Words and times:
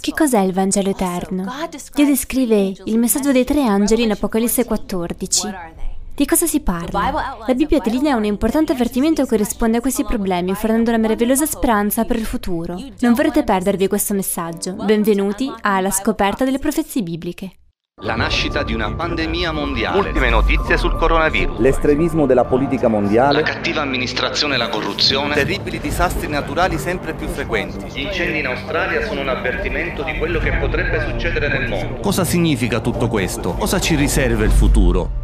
Che 0.00 0.12
cos'è 0.12 0.40
il 0.40 0.52
Vangelo 0.52 0.90
eterno? 0.90 1.50
Dio 1.94 2.04
descrive 2.04 2.74
il 2.84 2.98
messaggio 2.98 3.32
dei 3.32 3.44
tre 3.44 3.64
angeli 3.64 4.02
in 4.02 4.10
Apocalisse 4.10 4.66
14. 4.66 5.48
Di 6.14 6.26
cosa 6.26 6.46
si 6.46 6.60
parla? 6.60 7.38
La 7.46 7.54
Bibbia 7.54 7.78
delinea 7.78 8.14
un 8.14 8.26
importante 8.26 8.72
avvertimento 8.72 9.24
che 9.24 9.36
risponde 9.36 9.78
a 9.78 9.80
questi 9.80 10.04
problemi, 10.04 10.54
fornendo 10.54 10.90
una 10.90 10.98
meravigliosa 10.98 11.46
speranza 11.46 12.04
per 12.04 12.16
il 12.16 12.26
futuro. 12.26 12.78
Non 12.98 13.14
vorrete 13.14 13.42
perdervi 13.42 13.88
questo 13.88 14.12
messaggio. 14.12 14.74
Benvenuti 14.74 15.50
alla 15.62 15.90
scoperta 15.90 16.44
delle 16.44 16.58
profezie 16.58 17.02
bibliche. 17.02 17.52
La 18.00 18.16
nascita 18.16 18.64
di 18.64 18.74
una 18.74 18.92
pandemia 18.92 19.52
mondiale. 19.52 19.98
Ultime 19.98 20.28
notizie 20.28 20.76
sul 20.76 20.96
coronavirus. 20.96 21.58
L'estremismo 21.58 22.26
della 22.26 22.44
politica 22.44 22.88
mondiale. 22.88 23.42
La 23.42 23.46
cattiva 23.46 23.82
amministrazione 23.82 24.54
e 24.54 24.56
la 24.58 24.70
corruzione. 24.70 25.34
Terribili 25.34 25.78
disastri 25.78 26.26
naturali 26.26 26.78
sempre 26.78 27.12
più 27.12 27.28
frequenti. 27.28 27.86
Gli 27.92 28.00
incendi 28.00 28.40
in 28.40 28.46
Australia 28.46 29.06
sono 29.06 29.20
un 29.20 29.28
avvertimento 29.28 30.02
di 30.02 30.18
quello 30.18 30.40
che 30.40 30.52
potrebbe 30.54 31.06
succedere 31.06 31.46
nel 31.46 31.68
mondo. 31.68 32.00
Cosa 32.00 32.24
significa 32.24 32.80
tutto 32.80 33.06
questo? 33.06 33.52
Cosa 33.52 33.78
ci 33.78 33.94
riserva 33.94 34.42
il 34.42 34.50
futuro? 34.52 35.21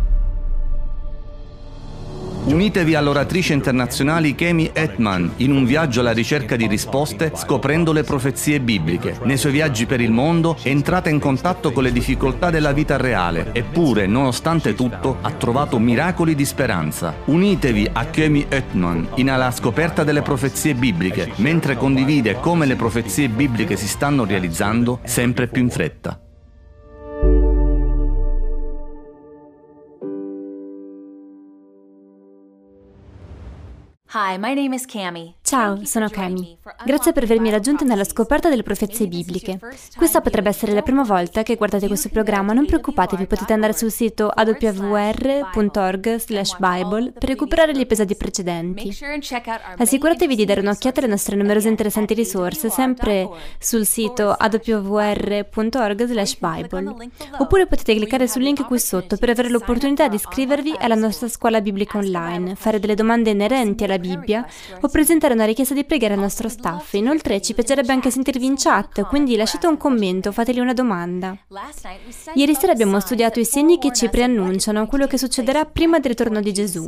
Unitevi 2.49 2.95
all'oratrice 2.95 3.53
internazionale 3.53 4.35
Kemi 4.35 4.71
Etman 4.73 5.35
in 5.37 5.53
un 5.53 5.67
viaggio 5.67 6.01
alla 6.01 6.13
ricerca 6.13 6.57
di 6.57 6.67
risposte 6.67 7.31
scoprendo 7.35 7.93
le 7.93 8.05
profezie 8.05 8.59
bibliche. 8.59 9.19
Nei 9.25 9.37
suoi 9.37 9.53
viaggi 9.53 9.85
per 9.85 10.01
il 10.01 10.11
mondo 10.11 10.57
entrate 10.63 11.11
in 11.11 11.19
contatto 11.19 11.73
con 11.73 11.83
le 11.83 11.93
difficoltà 11.93 12.49
della 12.49 12.73
vita 12.73 12.97
reale, 12.97 13.51
eppure, 13.53 14.07
nonostante 14.07 14.75
tutto, 14.75 15.19
ha 15.21 15.31
trovato 15.33 15.79
miracoli 15.79 16.35
di 16.35 16.47
speranza. 16.47 17.15
Unitevi 17.27 17.87
a 17.93 18.07
Kemi 18.07 18.47
Etman 18.49 19.09
in 19.17 19.29
alla 19.29 19.51
scoperta 19.51 20.03
delle 20.03 20.23
profezie 20.23 20.75
bibliche, 20.75 21.31
mentre 21.37 21.77
condivide 21.77 22.41
come 22.41 22.65
le 22.65 22.77
profezie 22.77 23.29
bibliche 23.29 23.77
si 23.77 23.87
stanno 23.87 24.25
realizzando 24.25 25.01
sempre 25.05 25.49
più 25.49 25.61
in 25.61 25.69
fretta. 25.69 26.19
Hi, 34.13 34.39
my 34.39 34.55
name 34.55 34.73
is 34.73 34.87
Cami. 34.87 35.35
Ciao, 35.49 35.83
sono 35.87 36.11
Cami. 36.11 36.59
Grazie 36.85 37.13
per 37.13 37.23
avermi 37.23 37.49
raggiunto 37.49 37.83
nella 37.83 38.05
scoperta 38.05 38.51
delle 38.51 38.63
profezie 38.63 39.07
bibliche. 39.07 39.59
Questa 39.97 40.21
potrebbe 40.21 40.51
essere 40.51 40.75
la 40.75 40.83
prima 40.83 41.05
volta 41.05 41.43
che 41.43 41.55
guardate 41.55 41.87
questo 41.87 42.11
programma, 42.11 42.53
non 42.53 42.67
preoccupatevi, 42.67 43.25
potete 43.25 43.55
andare 43.55 43.73
sul 43.73 43.91
sito 43.91 44.29
awr.org 44.29 46.21
bible 46.59 47.13
per 47.13 47.29
recuperare 47.31 47.75
gli 47.75 47.81
episodi 47.81 48.15
precedenti. 48.15 48.95
Assicuratevi 49.79 50.37
di 50.37 50.45
dare 50.45 50.61
un'occhiata 50.61 51.01
alle 51.01 51.09
nostre 51.09 51.35
numerose 51.35 51.71
interessanti 51.71 52.13
risorse, 52.13 52.69
sempre 52.69 53.27
sul 53.59 53.87
sito 53.87 54.29
awr.org 54.29 56.05
bible. 56.39 57.11
Oppure 57.39 57.67
potete 57.67 57.95
cliccare 57.95 58.29
sul 58.29 58.43
link 58.43 58.67
qui 58.67 58.79
sotto 58.79 59.17
per 59.17 59.31
avere 59.31 59.49
l'opportunità 59.49 60.09
di 60.09 60.17
iscrivervi 60.17 60.75
alla 60.79 60.95
nostra 60.95 61.27
scuola 61.27 61.63
biblica 61.63 61.97
online, 61.97 62.55
fare 62.55 62.79
delle 62.79 62.95
domande 62.95 63.31
inerenti 63.31 63.85
alla 63.85 63.99
Bibbia 63.99 64.47
o 64.79 64.89
presentare 64.89 65.37
una 65.39 65.47
richiesta 65.47 65.73
di 65.73 65.85
preghiera 65.85 66.15
al 66.15 66.21
nostro 66.21 66.49
staff. 66.49 66.93
Inoltre 66.95 67.41
ci 67.41 67.55
piacerebbe 67.55 67.93
anche 67.93 68.11
sentirvi 68.11 68.45
in 68.45 68.57
chat, 68.57 69.07
quindi 69.07 69.37
lasciate 69.37 69.69
un 69.69 69.77
commento, 69.77 70.33
fateli 70.33 70.59
una 70.59 70.73
domanda. 70.73 71.39
Ieri 72.35 72.55
sera 72.55 72.73
abbiamo 72.73 72.99
studiato 72.99 73.39
i 73.39 73.45
segni 73.45 73.79
che 73.79 73.93
ci 73.93 74.09
preannunciano 74.09 74.87
quello 74.87 75.07
che 75.07 75.17
succederà 75.17 75.65
prima 75.65 76.01
del 76.01 76.11
ritorno 76.11 76.41
di 76.41 76.53
Gesù. 76.53 76.85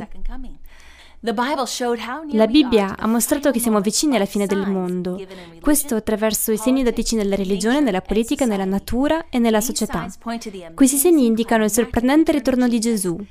La 2.31 2.47
Bibbia 2.47 2.97
ha 2.97 3.07
mostrato 3.07 3.51
che 3.51 3.59
siamo 3.59 3.79
vicini 3.79 4.15
alla 4.15 4.25
fine 4.25 4.47
del 4.47 4.67
mondo, 4.67 5.23
questo 5.61 5.95
attraverso 5.95 6.51
i 6.51 6.57
segni 6.57 6.81
datici 6.83 7.15
nella 7.15 7.35
religione, 7.35 7.79
nella 7.79 8.01
politica, 8.01 8.45
nella 8.45 8.65
natura 8.65 9.27
e 9.29 9.37
nella 9.37 9.61
società. 9.61 10.07
Questi 10.73 10.97
segni 10.97 11.27
indicano 11.27 11.63
il 11.63 11.71
sorprendente 11.71 12.31
ritorno 12.31 12.67
di 12.67 12.79
Gesù. 12.79 13.23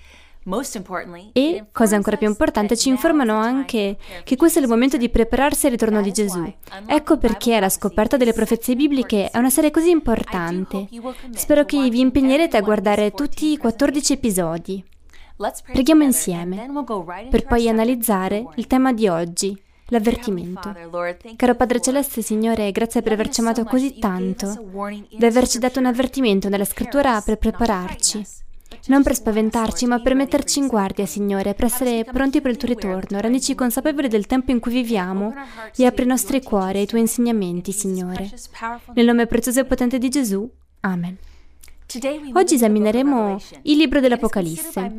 E, 1.32 1.66
cosa 1.72 1.96
ancora 1.96 2.16
più 2.16 2.26
importante, 2.26 2.76
ci 2.76 2.88
informano 2.88 3.36
anche 3.36 3.96
che 4.24 4.36
questo 4.36 4.58
è 4.58 4.62
il 4.62 4.68
momento 4.68 4.96
di 4.96 5.08
prepararsi 5.08 5.66
al 5.66 5.72
ritorno 5.72 6.02
di 6.02 6.12
Gesù. 6.12 6.52
Ecco 6.86 7.18
perché 7.18 7.58
la 7.60 7.68
scoperta 7.68 8.16
delle 8.16 8.32
profezie 8.32 8.74
bibliche 8.74 9.30
è 9.30 9.38
una 9.38 9.50
serie 9.50 9.70
così 9.70 9.90
importante. 9.90 10.88
Spero 11.34 11.64
che 11.64 11.88
vi 11.88 12.00
impegnerete 12.00 12.56
a 12.56 12.62
guardare 12.62 13.12
tutti 13.12 13.52
i 13.52 13.56
14 13.56 14.12
episodi. 14.12 14.84
Preghiamo 15.72 16.02
insieme, 16.02 16.68
per 17.30 17.44
poi 17.44 17.68
analizzare 17.68 18.46
il 18.56 18.66
tema 18.66 18.92
di 18.92 19.08
oggi, 19.08 19.58
l'avvertimento. 19.86 20.74
Caro 21.36 21.54
Padre 21.54 21.80
Celeste, 21.80 22.20
Signore, 22.20 22.70
grazie 22.72 23.00
per 23.00 23.12
averci 23.12 23.40
amato 23.40 23.64
così 23.64 23.98
tanto, 23.98 24.70
di 25.08 25.24
averci 25.24 25.58
dato 25.58 25.78
un 25.78 25.86
avvertimento 25.86 26.48
nella 26.48 26.66
scrittura 26.66 27.22
per 27.22 27.38
prepararci. 27.38 28.39
Non 28.86 29.02
per 29.02 29.14
spaventarci, 29.14 29.86
ma 29.86 30.00
per 30.00 30.14
metterci 30.14 30.58
in 30.58 30.66
guardia, 30.66 31.06
Signore, 31.06 31.54
per 31.54 31.66
essere 31.66 32.04
pronti 32.04 32.40
per 32.40 32.50
il 32.50 32.56
tuo 32.56 32.68
ritorno. 32.68 33.20
Rendici 33.20 33.54
consapevoli 33.54 34.08
del 34.08 34.26
tempo 34.26 34.50
in 34.50 34.60
cui 34.60 34.72
viviamo 34.72 35.34
e 35.76 35.86
apri 35.86 36.04
i 36.04 36.08
nostri 36.08 36.42
cuori 36.42 36.78
ai 36.78 36.86
tuoi 36.86 37.02
insegnamenti, 37.02 37.72
Signore. 37.72 38.30
Nel 38.94 39.06
nome 39.06 39.26
prezioso 39.26 39.60
e 39.60 39.64
potente 39.64 39.98
di 39.98 40.08
Gesù. 40.08 40.48
Amen. 40.80 41.16
Oggi 42.34 42.54
esamineremo 42.54 43.40
il 43.62 43.76
libro 43.76 43.98
dell'Apocalisse. 43.98 44.94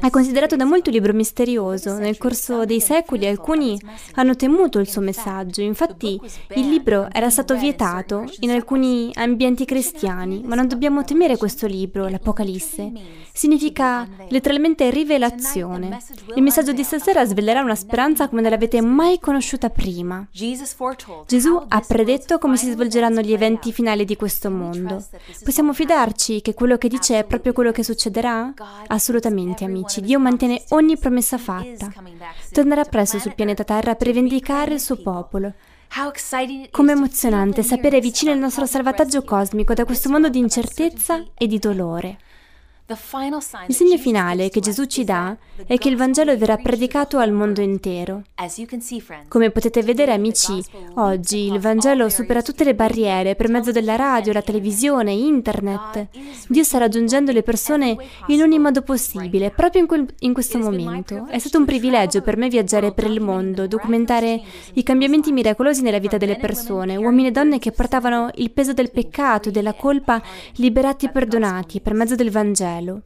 È 0.00 0.08
considerato 0.08 0.54
da 0.54 0.64
molti 0.64 0.90
un 0.90 0.94
libro 0.94 1.12
misterioso. 1.12 1.98
Nel 1.98 2.16
corso 2.16 2.64
dei 2.64 2.80
secoli 2.80 3.26
alcuni 3.26 3.76
hanno 4.14 4.36
temuto 4.36 4.78
il 4.78 4.88
suo 4.88 5.00
messaggio. 5.00 5.62
Infatti 5.62 6.20
il 6.54 6.68
libro 6.68 7.08
era 7.10 7.28
stato 7.28 7.56
vietato 7.56 8.24
in 8.40 8.50
alcuni 8.50 9.10
ambienti 9.14 9.64
cristiani, 9.64 10.42
ma 10.44 10.54
non 10.54 10.68
dobbiamo 10.68 11.02
temere 11.02 11.36
questo 11.36 11.66
libro, 11.66 12.06
l'Apocalisse. 12.06 12.92
Significa 13.38 14.04
letteralmente 14.30 14.90
rivelazione. 14.90 15.96
Il 16.34 16.42
messaggio 16.42 16.72
di 16.72 16.82
stasera 16.82 17.24
svelerà 17.24 17.60
una 17.60 17.76
speranza 17.76 18.28
come 18.28 18.40
non 18.40 18.50
l'avete 18.50 18.80
mai 18.80 19.20
conosciuta 19.20 19.70
prima. 19.70 20.26
Gesù 21.24 21.64
ha 21.68 21.80
predetto 21.86 22.38
come 22.38 22.56
si 22.56 22.68
svolgeranno 22.68 23.20
gli 23.20 23.32
eventi 23.32 23.72
finali 23.72 24.04
di 24.04 24.16
questo 24.16 24.50
mondo. 24.50 25.06
Possiamo 25.44 25.72
fidarci 25.72 26.42
che 26.42 26.54
quello 26.54 26.78
che 26.78 26.88
dice 26.88 27.20
è 27.20 27.24
proprio 27.24 27.52
quello 27.52 27.70
che 27.70 27.84
succederà? 27.84 28.52
Assolutamente, 28.88 29.62
amici. 29.62 30.00
Dio 30.00 30.18
mantiene 30.18 30.64
ogni 30.70 30.98
promessa 30.98 31.38
fatta. 31.38 31.92
Tornerà 32.50 32.82
presto 32.86 33.20
sul 33.20 33.36
pianeta 33.36 33.62
Terra 33.62 33.94
per 33.94 34.10
vendicare 34.10 34.74
il 34.74 34.80
suo 34.80 34.96
popolo. 34.96 35.52
Come 36.72 36.92
emozionante 36.92 37.62
sapere 37.62 38.00
vicino 38.00 38.32
il 38.32 38.38
nostro 38.40 38.66
salvataggio 38.66 39.22
cosmico 39.22 39.74
da 39.74 39.84
questo 39.84 40.10
mondo 40.10 40.28
di 40.28 40.40
incertezza 40.40 41.22
e 41.34 41.46
di 41.46 41.60
dolore. 41.60 42.18
Il 43.66 43.74
segno 43.74 43.98
finale 43.98 44.48
che 44.48 44.60
Gesù 44.60 44.86
ci 44.86 45.04
dà 45.04 45.36
è 45.66 45.76
che 45.76 45.90
il 45.90 45.96
Vangelo 45.96 46.34
verrà 46.38 46.56
predicato 46.56 47.18
al 47.18 47.32
mondo 47.32 47.60
intero. 47.60 48.22
Come 49.28 49.50
potete 49.50 49.82
vedere 49.82 50.14
amici, 50.14 50.64
oggi 50.94 51.52
il 51.52 51.58
Vangelo 51.58 52.08
supera 52.08 52.40
tutte 52.40 52.64
le 52.64 52.74
barriere 52.74 53.34
per 53.34 53.50
mezzo 53.50 53.72
della 53.72 53.96
radio, 53.96 54.32
la 54.32 54.40
televisione, 54.40 55.12
internet. 55.12 56.06
Dio 56.48 56.62
sta 56.62 56.78
raggiungendo 56.78 57.30
le 57.30 57.42
persone 57.42 57.94
in 58.28 58.40
ogni 58.40 58.58
modo 58.58 58.80
possibile, 58.80 59.50
proprio 59.50 59.82
in, 59.82 59.86
quel, 59.86 60.06
in 60.20 60.32
questo 60.32 60.56
momento. 60.56 61.26
È 61.26 61.38
stato 61.38 61.58
un 61.58 61.66
privilegio 61.66 62.22
per 62.22 62.38
me 62.38 62.48
viaggiare 62.48 62.92
per 62.92 63.04
il 63.10 63.20
mondo, 63.20 63.66
documentare 63.66 64.40
i 64.72 64.82
cambiamenti 64.82 65.30
miracolosi 65.30 65.82
nella 65.82 65.98
vita 65.98 66.16
delle 66.16 66.38
persone, 66.38 66.96
uomini 66.96 67.28
e 67.28 67.32
donne 67.32 67.58
che 67.58 67.70
portavano 67.70 68.30
il 68.36 68.50
peso 68.50 68.72
del 68.72 68.90
peccato 68.90 69.50
e 69.50 69.52
della 69.52 69.74
colpa 69.74 70.22
liberati 70.54 71.04
e 71.04 71.10
perdonati 71.10 71.80
per 71.80 71.92
mezzo 71.92 72.14
del 72.14 72.30
Vangelo. 72.30 72.76
Vangelo. 72.78 73.02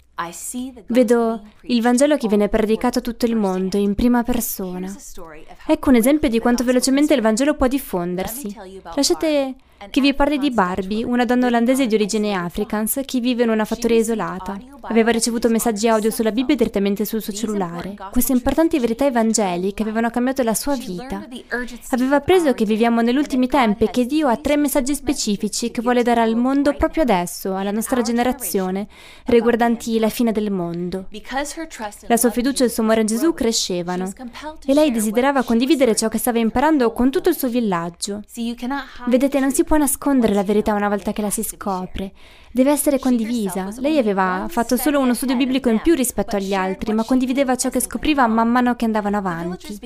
Vedo 0.87 1.43
il 1.63 1.83
Vangelo 1.83 2.17
che 2.17 2.29
viene 2.29 2.49
predicato 2.49 2.99
a 2.99 3.03
tutto 3.03 3.27
il 3.27 3.37
mondo 3.37 3.77
in 3.77 3.95
prima 3.95 4.23
persona. 4.23 4.93
Ecco 5.67 5.89
un 5.89 5.97
esempio 5.97 6.29
di 6.29 6.39
quanto 6.39 6.65
velocemente 6.65 7.15
il 7.15 7.21
Vangelo 7.21 7.55
può 7.55 7.67
diffondersi. 7.67 8.55
Lasciate 8.95 9.55
che 9.91 10.01
vi 10.01 10.15
parli 10.15 10.39
di 10.39 10.51
Barbie, 10.51 11.05
una 11.05 11.25
donna 11.25 11.47
olandese 11.47 11.87
di 11.87 11.95
origine 11.95 12.35
afrikaans 12.35 13.01
che 13.05 13.21
vive 13.21 13.43
in 13.45 13.51
una 13.51 13.65
fattoria 13.65 13.99
isolata. 13.99 14.59
Aveva 14.83 15.11
ricevuto 15.11 15.49
messaggi 15.49 15.89
audio 15.89 16.11
sulla 16.11 16.33
Bibbia 16.33 16.57
direttamente 16.57 17.05
sul 17.05 17.23
suo 17.23 17.33
cellulare. 17.33 17.95
Queste 18.11 18.33
importanti 18.33 18.79
verità 18.79 19.07
evangeliche 19.07 19.83
avevano 19.83 20.11
cambiato 20.11 20.43
la 20.43 20.55
sua 20.55 20.77
vita. 20.77 21.27
Aveva 21.91 22.17
appreso 22.17 22.53
che 22.53 22.65
viviamo 22.65 23.01
negli 23.01 23.17
ultimi 23.17 23.47
tempi 23.47 23.85
e 23.85 23.91
che 23.91 24.07
Dio 24.07 24.29
ha 24.29 24.37
tre 24.37 24.57
messaggi 24.57 24.95
specifici 24.95 25.71
che 25.71 25.83
vuole 25.83 26.03
dare 26.03 26.21
al 26.21 26.37
mondo 26.37 26.75
proprio 26.75 27.03
adesso, 27.03 27.55
alla 27.55 27.71
nostra 27.71 28.03
generazione, 28.03 28.89
riguardanti 29.27 29.99
la 29.99 30.09
fine 30.09 30.33
del 30.33 30.51
mondo. 30.51 31.07
La 32.07 32.17
sua 32.17 32.31
fiducia 32.31 32.63
e 32.65 32.67
il 32.67 32.73
suo 32.73 32.83
amore 32.83 33.03
a 33.03 33.05
Gesù 33.05 33.33
crescevano 33.35 34.11
e 34.67 34.75
lei 34.75 34.91
desiderava 34.91 35.43
condividere 35.43 35.95
ciò 35.95 36.09
che 36.09 36.19
stava 36.19 36.39
imparando 36.39 36.93
con 36.93 37.11
tutto 37.11 37.29
il 37.29 37.37
suo 37.37 37.49
villaggio. 37.49 38.23
Vedete, 39.07 39.41
non 39.41 39.53
si 39.53 39.65
può 39.65 39.72
nascondere 39.77 40.35
la 40.35 40.43
verità 40.43 40.75
una 40.75 40.89
volta 40.89 41.13
che 41.13 41.23
la 41.23 41.31
si 41.31 41.43
scopre. 41.43 42.13
Deve 42.51 42.71
essere 42.71 42.99
condivisa. 42.99 43.69
Lei 43.79 43.99
aveva 43.99 44.47
fatto 44.49 44.77
solo 44.77 45.01
uno 45.01 45.15
studio 45.15 45.37
biblico 45.37 45.69
in 45.69 45.81
più 45.81 45.95
rispetto 45.95 46.37
agli 46.37 46.53
altri, 46.53 46.93
ma 46.93 47.05
condivideva 47.05 47.57
ciò 47.57 47.71
che 47.71 47.81
scopriva 47.81 48.27
man 48.27 48.49
mano 48.51 48.77
che 48.77 48.85
andavano 48.85 49.17
avanti. 49.17 49.79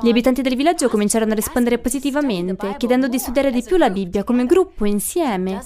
Gli 0.00 0.08
abitanti 0.08 0.42
del 0.42 0.54
villaggio 0.54 0.88
cominciarono 0.88 1.32
a 1.32 1.34
rispondere 1.34 1.78
positivamente, 1.78 2.74
chiedendo 2.76 3.08
di 3.08 3.18
studiare 3.18 3.50
di 3.50 3.62
più 3.62 3.76
la 3.76 3.90
Bibbia 3.90 4.24
come 4.24 4.46
gruppo, 4.46 4.84
insieme. 4.84 5.60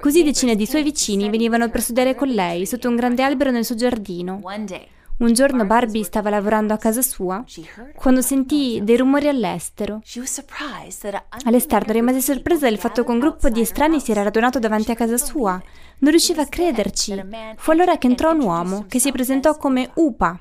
Così 0.00 0.24
decine 0.24 0.56
di 0.56 0.66
suoi 0.66 0.82
vicini 0.82 1.30
venivano 1.30 1.68
per 1.70 1.82
studiare 1.82 2.14
con 2.14 2.28
lei 2.28 2.66
sotto 2.66 2.88
un 2.88 2.96
grande 2.96 3.22
albero 3.22 3.50
nel 3.50 3.64
suo 3.64 3.76
giardino. 3.76 4.40
Un 5.18 5.32
giorno 5.32 5.64
Barbie 5.64 6.04
stava 6.04 6.28
lavorando 6.28 6.74
a 6.74 6.76
casa 6.76 7.00
sua 7.00 7.42
quando 7.94 8.20
sentì 8.20 8.80
dei 8.82 8.98
rumori 8.98 9.28
all'estero. 9.28 10.00
All'esterno 11.44 11.92
rimase 11.94 12.20
sorpresa 12.20 12.68
del 12.68 12.78
fatto 12.78 13.02
che 13.02 13.10
un 13.10 13.18
gruppo 13.18 13.48
di 13.48 13.60
estranei 13.60 13.98
si 13.98 14.10
era 14.10 14.22
radunato 14.22 14.58
davanti 14.58 14.90
a 14.90 14.94
casa 14.94 15.16
sua. 15.16 15.52
Non 16.00 16.10
riusciva 16.10 16.42
a 16.42 16.46
crederci. 16.46 17.18
Fu 17.56 17.70
allora 17.70 17.96
che 17.96 18.08
entrò 18.08 18.32
un 18.32 18.42
uomo 18.42 18.84
che 18.86 18.98
si 18.98 19.10
presentò 19.10 19.56
come 19.56 19.90
Upa. 19.94 20.38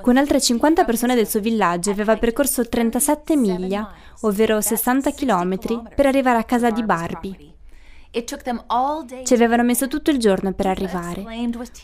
Con 0.00 0.16
altre 0.16 0.40
50 0.40 0.84
persone 0.84 1.16
del 1.16 1.26
suo 1.26 1.40
villaggio 1.40 1.90
aveva 1.90 2.16
percorso 2.16 2.68
37 2.68 3.34
miglia, 3.34 3.92
ovvero 4.20 4.60
60 4.60 5.10
chilometri, 5.10 5.82
per 5.92 6.06
arrivare 6.06 6.38
a 6.38 6.44
casa 6.44 6.70
di 6.70 6.84
Barbie. 6.84 7.55
Ci 8.24 9.34
avevano 9.34 9.62
messo 9.62 9.88
tutto 9.88 10.10
il 10.10 10.18
giorno 10.18 10.52
per 10.52 10.66
arrivare. 10.66 11.24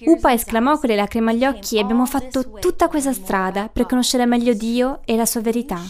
Upa 0.06 0.32
esclamò 0.32 0.78
con 0.78 0.88
le 0.88 0.96
lacrime 0.96 1.32
agli 1.32 1.44
occhi: 1.44 1.78
Abbiamo 1.78 2.06
fatto 2.06 2.52
tutta 2.58 2.88
questa 2.88 3.12
strada 3.12 3.68
per 3.68 3.86
conoscere 3.86 4.24
meglio 4.24 4.54
Dio 4.54 5.00
e 5.04 5.16
la 5.16 5.26
sua 5.26 5.40
verità. 5.40 5.80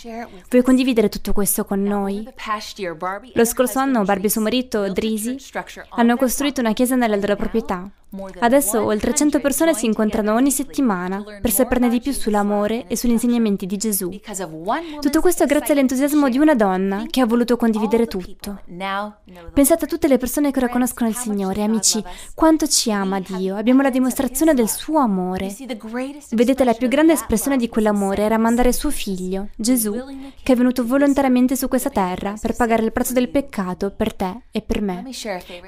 Vuoi 0.49 0.63
condividere 0.63 1.09
tutto 1.09 1.33
questo 1.33 1.65
con 1.65 1.83
noi? 1.83 2.27
Lo 3.35 3.45
scorso 3.45 3.79
anno 3.79 4.03
Barbie 4.03 4.27
e 4.27 4.31
suo 4.31 4.41
marito, 4.41 4.91
Drisi, 4.93 5.37
hanno 5.91 6.17
costruito 6.17 6.61
una 6.61 6.73
chiesa 6.73 6.97
nella 6.97 7.17
loro 7.17 7.37
proprietà. 7.37 7.89
Adesso 8.41 8.85
oltre 8.85 9.15
100 9.15 9.41
persone 9.41 9.73
si 9.75 9.87
incontrano 9.87 10.35
ogni 10.35 10.51
settimana 10.51 11.25
per 11.41 11.51
saperne 11.51 11.89
di 11.89 12.01
più 12.01 12.13
sull'amore 12.13 12.87
e 12.87 12.97
sugli 12.97 13.13
insegnamenti 13.13 13.65
di 13.65 13.79
Gesù. 13.79 14.11
Tutto 15.01 15.21
questo 15.21 15.47
grazie 15.47 15.73
all'entusiasmo 15.73 16.29
di 16.29 16.37
una 16.37 16.55
donna 16.55 17.05
che 17.09 17.23
ha 17.23 17.27
voluto 17.27 17.57
condividere 17.57 18.07
tutto. 18.07 18.61
Pensate 19.55 19.85
a 19.85 19.89
tutte 19.89 20.09
le 20.09 20.19
persone 20.19 20.51
che 20.51 20.59
ora 20.59 20.69
conoscono 20.69 21.09
il 21.09 21.17
Signore, 21.17 21.63
amici, 21.63 22.03
quanto 22.35 22.67
ci 22.67 22.93
ama 22.93 23.19
Dio. 23.21 23.57
Abbiamo 23.57 23.81
la 23.81 23.91
dimostrazione 23.91 24.53
del 24.53 24.69
suo 24.69 24.99
amore. 24.99 25.55
Vedete, 26.31 26.65
la 26.65 26.75
più 26.75 26.89
grande 26.89 27.15
espressione 27.15 27.57
di 27.57 27.69
quell'amore 27.69 28.23
era 28.23 28.37
mandare 28.37 28.73
suo 28.73 28.91
figlio, 28.91 29.49
Gesù, 29.57 29.95
che 30.43 30.53
è 30.53 30.57
venuto 30.57 30.85
volontariamente 30.85 31.57
su 31.57 31.67
questa 31.69 31.89
terra 31.89 32.35
per 32.39 32.57
pagare 32.57 32.85
il 32.85 32.93
prezzo 32.93 33.15
del 33.15 33.31
peccato 33.31 33.91
per 33.91 34.13
te 34.13 34.43
e 34.51 34.61
per 34.61 34.83
me. 34.83 35.05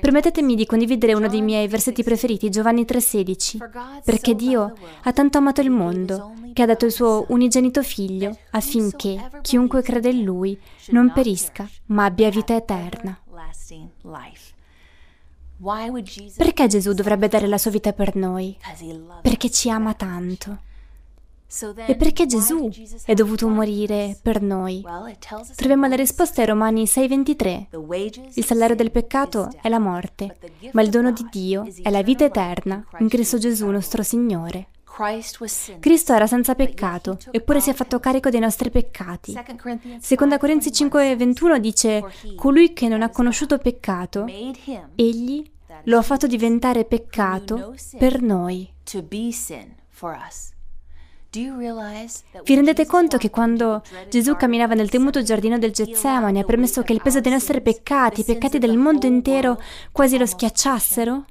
Permettetemi 0.00 0.54
di 0.54 0.66
condividere 0.66 1.14
uno 1.14 1.28
dei 1.28 1.40
miei 1.40 1.68
versetti 1.68 2.02
preferiti 2.02 2.32
preferiti, 2.34 2.50
Giovanni 2.50 2.84
3:16, 2.84 3.58
perché 4.04 4.34
Dio 4.34 4.74
ha 5.02 5.12
tanto 5.12 5.38
amato 5.38 5.60
il 5.60 5.70
mondo 5.70 6.34
che 6.52 6.62
ha 6.62 6.66
dato 6.66 6.84
il 6.86 6.92
suo 6.92 7.24
unigenito 7.28 7.82
figlio 7.82 8.36
affinché 8.50 9.30
chiunque 9.42 9.82
crede 9.82 10.10
in 10.10 10.22
lui 10.22 10.58
non 10.88 11.12
perisca, 11.12 11.68
ma 11.86 12.04
abbia 12.04 12.30
vita 12.30 12.54
eterna. 12.54 13.18
Perché 16.36 16.66
Gesù 16.66 16.92
dovrebbe 16.92 17.28
dare 17.28 17.46
la 17.46 17.58
sua 17.58 17.70
vita 17.70 17.92
per 17.92 18.16
noi? 18.16 18.56
Perché 19.22 19.50
ci 19.50 19.70
ama 19.70 19.94
tanto. 19.94 20.72
E 21.86 21.94
perché 21.94 22.26
Gesù 22.26 22.68
è 23.04 23.14
dovuto 23.14 23.48
morire 23.48 24.18
per 24.20 24.42
noi? 24.42 24.84
Troviamo 25.54 25.86
la 25.86 25.94
risposta 25.94 26.40
ai 26.40 26.48
Romani 26.48 26.86
6:23. 26.86 27.68
Il 28.34 28.44
salario 28.44 28.74
del 28.74 28.90
peccato 28.90 29.50
è 29.62 29.68
la 29.68 29.78
morte, 29.78 30.36
ma 30.72 30.82
il 30.82 30.90
dono 30.90 31.12
di 31.12 31.26
Dio 31.30 31.66
è 31.82 31.90
la 31.90 32.02
vita 32.02 32.24
eterna 32.24 32.84
in 32.98 33.08
Cristo 33.08 33.38
Gesù 33.38 33.68
nostro 33.68 34.02
Signore. 34.02 34.68
Cristo 35.80 36.12
era 36.12 36.26
senza 36.26 36.54
peccato, 36.54 37.18
eppure 37.30 37.60
si 37.60 37.70
è 37.70 37.74
fatto 37.74 37.98
carico 37.98 38.30
dei 38.30 38.40
nostri 38.40 38.70
peccati. 38.70 39.36
Seconda 40.00 40.38
Corinzi 40.38 40.70
5:21 40.70 41.58
dice: 41.58 42.04
Colui 42.36 42.72
che 42.72 42.88
non 42.88 43.02
ha 43.02 43.10
conosciuto 43.10 43.58
peccato, 43.58 44.26
egli 44.94 45.50
lo 45.84 45.98
ha 45.98 46.02
fatto 46.02 46.26
diventare 46.26 46.84
peccato 46.84 47.74
per 47.98 48.22
noi. 48.22 48.72
Vi 52.44 52.54
rendete 52.54 52.86
conto 52.86 53.16
che 53.16 53.30
quando 53.30 53.82
Gesù 54.08 54.36
camminava 54.36 54.74
nel 54.74 54.88
temuto 54.90 55.22
giardino 55.22 55.58
del 55.58 55.72
Getsemani 55.72 56.38
ha 56.40 56.44
permesso 56.44 56.82
che 56.82 56.92
il 56.92 57.02
peso 57.02 57.20
dei 57.20 57.32
nostri 57.32 57.60
peccati, 57.60 58.20
i 58.20 58.24
peccati 58.24 58.58
del 58.58 58.76
mondo 58.76 59.06
intero, 59.06 59.60
quasi 59.90 60.16
lo 60.16 60.26
schiacciassero? 60.26 61.24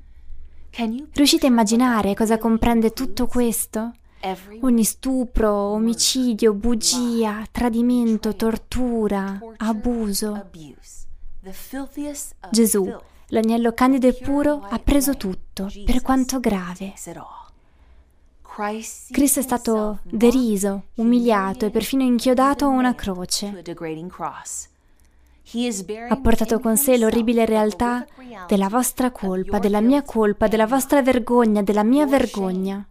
Riuscite 1.13 1.45
a 1.45 1.49
immaginare 1.49 2.15
cosa 2.15 2.37
comprende 2.37 2.91
tutto 2.91 3.27
questo? 3.27 3.93
Ogni 4.61 4.83
stupro, 4.83 5.51
omicidio, 5.51 6.53
bugia, 6.53 7.43
tradimento, 7.51 8.35
tortura, 8.35 9.39
abuso. 9.57 10.49
Gesù, 12.49 12.95
l'agnello 13.27 13.73
candido 13.73 14.07
e 14.07 14.13
puro, 14.13 14.65
ha 14.67 14.79
preso 14.79 15.15
tutto, 15.17 15.69
per 15.85 16.01
quanto 16.01 16.39
grave. 16.39 16.93
Cristo 19.09 19.39
è 19.39 19.41
stato 19.41 19.99
deriso, 20.03 20.83
umiliato 20.97 21.65
e 21.65 21.71
perfino 21.71 22.03
inchiodato 22.03 22.65
a 22.65 22.67
una 22.67 22.93
croce. 22.93 23.63
Ha 26.07 26.17
portato 26.17 26.59
con 26.59 26.77
sé 26.77 26.97
l'orribile 26.99 27.45
realtà 27.45 28.05
della 28.47 28.69
vostra 28.69 29.09
colpa, 29.09 29.57
della 29.57 29.81
mia 29.81 30.03
colpa, 30.03 30.47
della 30.47 30.67
vostra 30.67 31.01
vergogna, 31.01 31.63
della 31.63 31.83
mia 31.83 32.05
vergogna. 32.05 32.87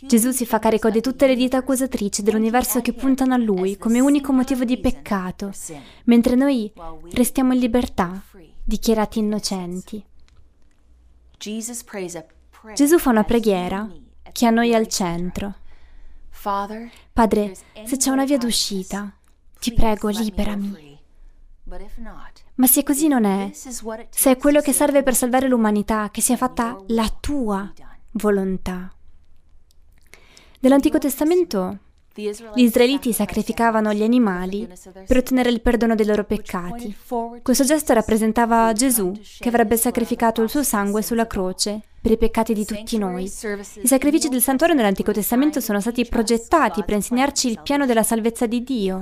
Gesù 0.00 0.30
si 0.30 0.46
fa 0.46 0.58
carico 0.58 0.88
di 0.88 1.02
tutte 1.02 1.26
le 1.26 1.36
dita 1.36 1.58
accusatrici 1.58 2.22
dell'universo 2.22 2.80
che 2.80 2.94
puntano 2.94 3.34
a 3.34 3.36
Lui 3.36 3.76
come 3.76 4.00
unico 4.00 4.32
motivo 4.32 4.64
di 4.64 4.78
peccato, 4.78 5.52
mentre 6.04 6.36
noi 6.36 6.72
restiamo 7.10 7.52
in 7.52 7.60
libertà, 7.60 8.22
dichiarati 8.64 9.18
innocenti. 9.18 10.04
Gesù 12.74 12.98
fa 13.00 13.10
una 13.10 13.24
preghiera 13.24 13.90
che 14.30 14.46
ha 14.46 14.50
noi 14.50 14.72
al 14.74 14.86
centro. 14.86 15.56
Padre, 17.12 17.56
se 17.84 17.96
c'è 17.96 18.10
una 18.10 18.24
via 18.24 18.38
d'uscita, 18.38 19.12
ti 19.58 19.72
prego, 19.72 20.08
liberami. 20.08 21.00
Ma 22.54 22.66
se 22.68 22.84
così 22.84 23.08
non 23.08 23.24
è, 23.24 23.50
se 23.52 24.30
è 24.30 24.36
quello 24.36 24.60
che 24.60 24.72
serve 24.72 25.02
per 25.02 25.16
salvare 25.16 25.48
l'umanità, 25.48 26.10
che 26.12 26.20
sia 26.20 26.36
fatta 26.36 26.80
la 26.88 27.12
tua 27.20 27.72
volontà. 28.12 28.94
Nell'Antico 30.60 30.98
Testamento 30.98 31.78
gli 32.14 32.62
israeliti 32.62 33.12
sacrificavano 33.12 33.92
gli 33.92 34.02
animali 34.02 34.68
per 35.06 35.16
ottenere 35.16 35.48
il 35.48 35.60
perdono 35.60 35.94
dei 35.94 36.06
loro 36.06 36.24
peccati. 36.24 36.94
Questo 37.42 37.64
gesto 37.64 37.94
rappresentava 37.94 38.72
Gesù 38.72 39.12
che 39.38 39.48
avrebbe 39.48 39.76
sacrificato 39.76 40.42
il 40.42 40.50
suo 40.50 40.62
sangue 40.62 41.02
sulla 41.02 41.26
croce 41.26 41.80
per 42.02 42.10
i 42.10 42.18
peccati 42.18 42.52
di 42.52 42.64
tutti 42.64 42.98
noi. 42.98 43.24
I 43.24 43.86
sacrifici 43.86 44.28
del 44.28 44.42
santuario 44.42 44.76
nell'Antico 44.76 45.12
Testamento 45.12 45.60
sono 45.60 45.80
stati 45.80 46.04
progettati 46.04 46.82
per 46.82 46.96
insegnarci 46.96 47.48
il 47.48 47.60
piano 47.62 47.86
della 47.86 48.02
salvezza 48.02 48.46
di 48.46 48.64
Dio. 48.64 49.00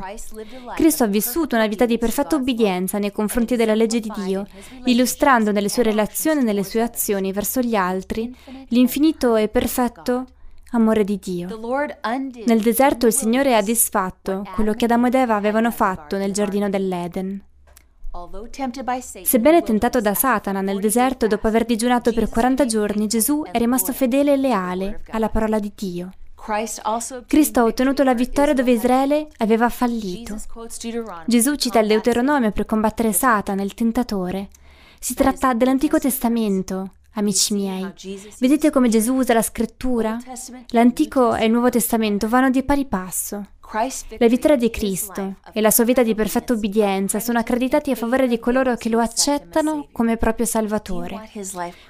Cristo 0.76 1.04
ha 1.04 1.06
vissuto 1.06 1.56
una 1.56 1.66
vita 1.66 1.86
di 1.86 1.96
perfetta 1.96 2.36
obbedienza 2.36 2.98
nei 2.98 3.10
confronti 3.10 3.56
della 3.56 3.74
legge 3.74 4.00
di 4.00 4.12
Dio, 4.14 4.46
illustrando 4.84 5.50
nelle 5.50 5.70
sue 5.70 5.82
relazioni 5.82 6.40
e 6.40 6.44
nelle 6.44 6.62
sue 6.62 6.82
azioni 6.82 7.32
verso 7.32 7.60
gli 7.60 7.74
altri 7.74 8.32
l'infinito 8.68 9.34
e 9.34 9.48
perfetto 9.48 10.26
amore 10.70 11.04
di 11.04 11.18
Dio. 11.18 11.48
Nel 12.46 12.60
deserto 12.60 13.06
il 13.06 13.12
Signore 13.12 13.56
ha 13.56 13.62
disfatto 13.62 14.44
quello 14.54 14.72
che 14.74 14.84
Adamo 14.84 15.06
ed 15.08 15.14
Eva 15.14 15.34
avevano 15.34 15.70
fatto 15.70 16.16
nel 16.16 16.32
giardino 16.32 16.68
dell'Eden. 16.68 17.42
Sebbene 19.22 19.62
tentato 19.62 20.00
da 20.00 20.14
Satana 20.14 20.60
nel 20.60 20.80
deserto 20.80 21.28
dopo 21.28 21.46
aver 21.46 21.64
digiunato 21.64 22.12
per 22.12 22.28
40 22.28 22.66
giorni, 22.66 23.06
Gesù 23.06 23.44
è 23.50 23.56
rimasto 23.58 23.92
fedele 23.92 24.32
e 24.32 24.36
leale 24.36 25.02
alla 25.10 25.28
parola 25.28 25.60
di 25.60 25.72
Dio. 25.74 26.10
Cristo 27.26 27.60
ha 27.60 27.64
ottenuto 27.64 28.02
la 28.02 28.14
vittoria 28.14 28.54
dove 28.54 28.72
Israele 28.72 29.28
aveva 29.38 29.68
fallito. 29.68 30.36
Gesù 31.26 31.54
cita 31.54 31.78
il 31.78 31.86
Deuteronomio 31.86 32.50
per 32.50 32.64
combattere 32.64 33.12
Satana, 33.12 33.62
il 33.62 33.74
tentatore. 33.74 34.48
Si 34.98 35.14
tratta 35.14 35.52
dell'Antico 35.54 35.98
Testamento, 35.98 36.94
Amici 37.14 37.54
miei, 37.54 37.92
vedete 38.38 38.70
come 38.70 38.88
Gesù 38.88 39.14
usa 39.14 39.34
la 39.34 39.42
scrittura? 39.42 40.18
L'Antico 40.68 41.34
e 41.34 41.46
il 41.46 41.50
Nuovo 41.50 41.68
Testamento 41.68 42.28
vanno 42.28 42.50
di 42.50 42.62
pari 42.62 42.86
passo. 42.86 43.46
La 44.18 44.26
vittoria 44.26 44.56
di 44.56 44.68
Cristo 44.68 45.36
e 45.52 45.60
la 45.60 45.70
sua 45.70 45.84
vita 45.84 46.02
di 46.02 46.16
perfetta 46.16 46.54
obbedienza 46.54 47.20
sono 47.20 47.38
accreditati 47.38 47.92
a 47.92 47.94
favore 47.94 48.26
di 48.26 48.40
coloro 48.40 48.74
che 48.74 48.88
lo 48.88 48.98
accettano 48.98 49.86
come 49.92 50.16
proprio 50.16 50.44
Salvatore. 50.44 51.30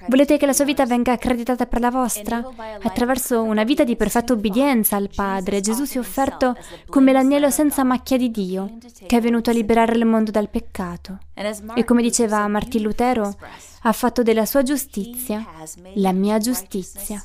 Volete 0.08 0.36
che 0.36 0.44
la 0.44 0.52
sua 0.52 0.66
vita 0.66 0.84
venga 0.84 1.12
accreditata 1.12 1.64
per 1.64 1.80
la 1.80 1.90
vostra? 1.90 2.46
Attraverso 2.82 3.42
una 3.42 3.64
vita 3.64 3.84
di 3.84 3.96
perfetta 3.96 4.34
obbedienza 4.34 4.96
al 4.96 5.08
Padre, 5.14 5.62
Gesù 5.62 5.84
si 5.84 5.96
è 5.96 6.00
offerto 6.00 6.54
come 6.86 7.12
l'agnello 7.12 7.48
senza 7.48 7.82
macchia 7.82 8.18
di 8.18 8.30
Dio, 8.30 8.76
che 9.06 9.16
è 9.16 9.20
venuto 9.20 9.48
a 9.48 9.54
liberare 9.54 9.96
il 9.96 10.04
mondo 10.04 10.30
dal 10.30 10.50
peccato. 10.50 11.18
E 11.74 11.84
come 11.84 12.02
diceva 12.02 12.46
Martin 12.46 12.82
Lutero, 12.82 13.34
ha 13.82 13.92
fatto 13.92 14.22
della 14.22 14.44
sua 14.44 14.62
giustizia 14.62 15.46
la 15.94 16.12
mia 16.12 16.36
giustizia 16.36 17.24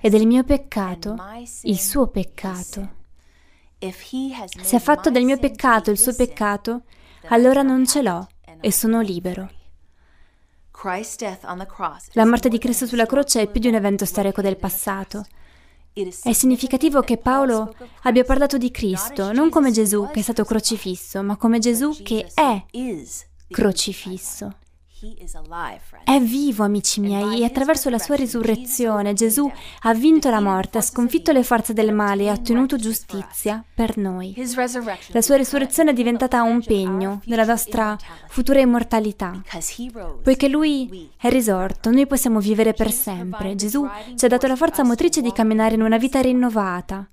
e 0.00 0.08
del 0.08 0.24
mio 0.24 0.44
peccato 0.44 1.16
il 1.62 1.80
suo 1.80 2.06
peccato. 2.06 3.02
Se 3.92 4.76
ha 4.76 4.80
fatto 4.80 5.10
del 5.10 5.24
mio 5.24 5.38
peccato 5.38 5.90
il 5.90 5.98
suo 5.98 6.14
peccato, 6.14 6.82
allora 7.28 7.62
non 7.62 7.86
ce 7.86 8.02
l'ho 8.02 8.26
e 8.60 8.72
sono 8.72 9.00
libero. 9.00 9.50
La 12.12 12.26
morte 12.26 12.48
di 12.48 12.58
Cristo 12.58 12.86
sulla 12.86 13.06
croce 13.06 13.42
è 13.42 13.50
più 13.50 13.60
di 13.60 13.68
un 13.68 13.74
evento 13.74 14.04
storico 14.04 14.42
del 14.42 14.56
passato. 14.56 15.24
È 15.92 16.32
significativo 16.32 17.00
che 17.02 17.18
Paolo 17.18 17.74
abbia 18.02 18.24
parlato 18.24 18.58
di 18.58 18.70
Cristo 18.70 19.32
non 19.32 19.48
come 19.48 19.70
Gesù 19.70 20.08
che 20.12 20.20
è 20.20 20.22
stato 20.22 20.44
crocifisso, 20.44 21.22
ma 21.22 21.36
come 21.36 21.58
Gesù 21.60 22.02
che 22.02 22.26
è 22.34 22.64
crocifisso. 23.48 24.56
È 26.04 26.20
vivo, 26.20 26.62
amici 26.62 27.00
miei, 27.00 27.40
e 27.40 27.44
attraverso 27.44 27.90
la 27.90 27.98
sua 27.98 28.14
risurrezione 28.14 29.12
Gesù 29.12 29.50
ha 29.80 29.92
vinto 29.92 30.30
la 30.30 30.40
morte, 30.40 30.78
ha 30.78 30.82
sconfitto 30.82 31.32
le 31.32 31.42
forze 31.42 31.72
del 31.72 31.92
male 31.92 32.22
e 32.24 32.28
ha 32.28 32.32
ottenuto 32.32 32.76
giustizia 32.76 33.64
per 33.74 33.96
noi. 33.96 34.34
La 35.08 35.20
sua 35.20 35.36
risurrezione 35.36 35.90
è 35.90 35.94
diventata 35.94 36.42
un 36.42 36.62
pegno 36.62 37.20
della 37.24 37.44
nostra 37.44 37.98
futura 38.28 38.60
immortalità. 38.60 39.42
Poiché 40.22 40.48
Lui 40.48 41.10
è 41.18 41.28
risorto, 41.28 41.90
noi 41.90 42.06
possiamo 42.06 42.38
vivere 42.38 42.72
per 42.72 42.92
sempre. 42.92 43.56
Gesù 43.56 43.86
ci 44.14 44.24
ha 44.24 44.28
dato 44.28 44.46
la 44.46 44.56
forza 44.56 44.84
motrice 44.84 45.20
di 45.20 45.32
camminare 45.32 45.74
in 45.74 45.82
una 45.82 45.98
vita 45.98 46.20
rinnovata. 46.20 47.08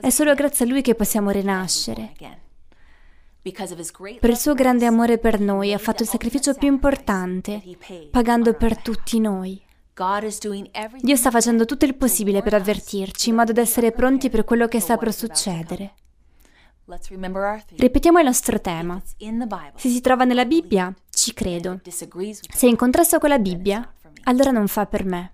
È 0.00 0.10
solo 0.10 0.34
grazie 0.34 0.66
a 0.66 0.68
Lui 0.68 0.82
che 0.82 0.94
possiamo 0.94 1.30
rinascere. 1.30 2.12
Per 3.42 4.30
il 4.30 4.36
suo 4.36 4.54
grande 4.54 4.84
amore 4.84 5.18
per 5.18 5.40
noi 5.40 5.72
ha 5.72 5.78
fatto 5.78 6.02
il 6.02 6.08
sacrificio 6.08 6.52
più 6.54 6.68
importante, 6.68 7.62
pagando 8.10 8.52
per 8.54 8.76
tutti 8.80 9.18
noi. 9.18 9.60
Dio 11.00 11.16
sta 11.16 11.30
facendo 11.30 11.64
tutto 11.64 11.84
il 11.84 11.96
possibile 11.96 12.42
per 12.42 12.54
avvertirci, 12.54 13.30
in 13.30 13.36
modo 13.36 13.52
da 13.52 13.60
essere 13.60 13.92
pronti 13.92 14.30
per 14.30 14.44
quello 14.44 14.66
che 14.66 14.80
sta 14.80 14.96
per 14.96 15.12
succedere. 15.12 15.94
Ripetiamo 17.76 18.18
il 18.18 18.24
nostro 18.24 18.60
tema. 18.60 19.00
Se 19.76 19.88
si 19.88 20.00
trova 20.00 20.24
nella 20.24 20.44
Bibbia, 20.44 20.92
ci 21.10 21.32
credo. 21.32 21.80
Se 21.88 22.66
è 22.66 22.68
in 22.68 22.76
contrasto 22.76 23.18
con 23.18 23.28
la 23.28 23.38
Bibbia, 23.38 23.94
allora 24.24 24.50
non 24.50 24.66
fa 24.68 24.86
per 24.86 25.04
me. 25.04 25.32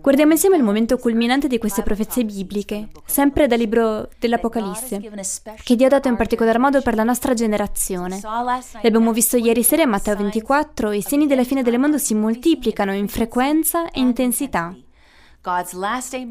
Guardiamo 0.00 0.32
insieme 0.32 0.56
il 0.56 0.62
momento 0.62 0.98
culminante 0.98 1.48
di 1.48 1.58
queste 1.58 1.82
profezie 1.82 2.24
bibliche, 2.24 2.88
sempre 3.04 3.46
dal 3.46 3.58
libro 3.58 4.08
dell'Apocalisse, 4.18 5.00
che 5.62 5.76
Dio 5.76 5.86
ha 5.86 5.90
dato 5.90 6.08
in 6.08 6.16
particolar 6.16 6.58
modo 6.58 6.82
per 6.82 6.94
la 6.94 7.04
nostra 7.04 7.34
generazione. 7.34 8.20
L'abbiamo 8.22 9.12
visto 9.12 9.36
ieri 9.36 9.62
sera 9.62 9.82
in 9.82 9.90
Matteo 9.90 10.16
24, 10.16 10.92
i 10.92 11.02
segni 11.02 11.26
della 11.26 11.44
fine 11.44 11.62
del 11.62 11.78
mondo 11.78 11.98
si 11.98 12.14
moltiplicano 12.14 12.92
in 12.92 13.08
frequenza 13.08 13.90
e 13.90 14.00
intensità. 14.00 14.74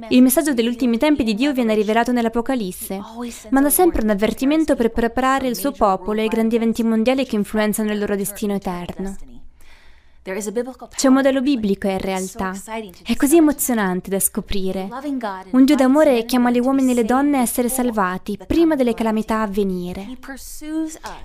Il 0.09 0.21
messaggio 0.21 0.53
degli 0.53 0.67
ultimi 0.67 0.99
tempi 0.99 1.23
di 1.23 1.33
Dio 1.33 1.51
viene 1.51 1.73
rivelato 1.73 2.11
nell'Apocalisse. 2.11 3.01
Manda 3.49 3.71
sempre 3.71 4.03
un 4.03 4.09
avvertimento 4.11 4.75
per 4.75 4.91
preparare 4.91 5.47
il 5.47 5.55
suo 5.55 5.71
popolo 5.71 6.21
ai 6.21 6.27
grandi 6.27 6.55
eventi 6.55 6.83
mondiali 6.83 7.25
che 7.25 7.35
influenzano 7.35 7.91
il 7.91 7.97
loro 7.97 8.15
destino 8.15 8.53
eterno. 8.53 9.15
C'è 10.21 11.07
un 11.07 11.13
modello 11.13 11.41
biblico 11.41 11.87
in 11.87 11.97
realtà. 11.97 12.53
È 13.03 13.15
così 13.15 13.37
emozionante 13.37 14.09
da 14.09 14.19
scoprire. 14.19 14.89
Un 15.51 15.65
Dio 15.65 15.75
d'amore 15.75 16.25
chiama 16.25 16.51
gli 16.51 16.59
uomini 16.59 16.91
e 16.91 16.95
le 16.95 17.05
donne 17.05 17.37
a 17.37 17.41
essere 17.41 17.69
salvati 17.69 18.37
prima 18.45 18.75
delle 18.75 18.93
calamità 18.93 19.41
a 19.41 19.47
venire. 19.47 20.07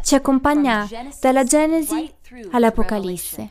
Ci 0.03 0.15
accompagna 0.15 0.89
dalla 1.21 1.45
Genesi 1.45 2.13
all'Apocalisse. 2.53 3.51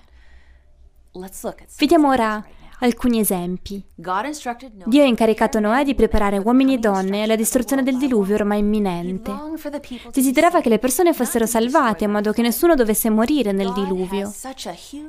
Vediamo 1.78 2.10
ora 2.10 2.44
alcuni 2.84 3.20
esempi. 3.20 3.82
Dio 3.96 5.04
ha 5.04 5.06
incaricato 5.06 5.60
Noè 5.60 5.84
di 5.84 5.96
preparare 5.96 6.38
uomini 6.38 6.76
e 6.76 6.78
donne 6.78 7.24
alla 7.24 7.36
distruzione 7.36 7.84
del 7.84 7.98
diluvio 7.98 8.36
ormai 8.36 8.60
imminente. 8.60 9.34
Desiderava 10.12 10.62
che 10.62 10.70
le 10.70 10.80
persone 10.80 11.14
fossero 11.14 11.46
salvate 11.46 12.04
in 12.04 12.12
modo 12.12 12.32
che 12.32 12.42
nessuno 12.42 12.76
dovesse 12.76 13.10
morire 13.10 13.52
nel 13.52 13.72
diluvio. 13.72 14.32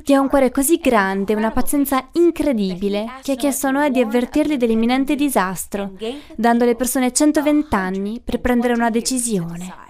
Dio 0.03 0.17
ha 0.17 0.21
un 0.21 0.29
cuore 0.29 0.51
così 0.51 0.79
grande 0.79 1.35
una 1.35 1.51
pazienza 1.51 2.09
incredibile 2.13 3.07
che 3.23 3.33
ha 3.33 3.37
chiesto 3.37 3.67
a 3.67 3.71
Noè 3.71 3.91
di 3.91 4.01
avvertirli 4.01 4.57
dell'imminente 4.57 5.15
disastro, 5.17 5.93
dando 6.37 6.65
alle 6.65 6.77
persone 6.77 7.13
120 7.13 7.75
anni 7.75 8.21
per 8.23 8.41
prendere 8.41 8.75
una 8.75 8.91
decisione. 8.91 9.83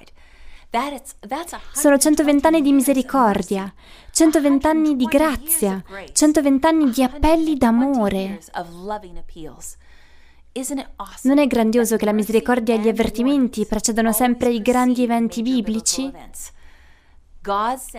Sono 1.73 1.99
120 1.99 2.47
anni 2.49 2.61
di 2.61 2.73
misericordia, 2.73 3.73
120 4.15 4.67
anni 4.69 4.95
di 4.95 5.07
grazia, 5.07 5.83
120 6.13 6.67
anni 6.69 6.91
di 6.91 7.03
appelli 7.03 7.57
d'amore. 7.57 8.39
Non 11.23 11.39
è 11.39 11.47
grandioso 11.49 11.97
che 11.97 12.05
la 12.05 12.13
misericordia 12.13 12.77
e 12.77 12.79
gli 12.79 12.87
avvertimenti 12.87 13.67
precedano 13.67 14.13
sempre 14.13 14.51
i 14.51 14.63
grandi 14.63 15.03
eventi 15.03 15.43
biblici? 15.43 16.13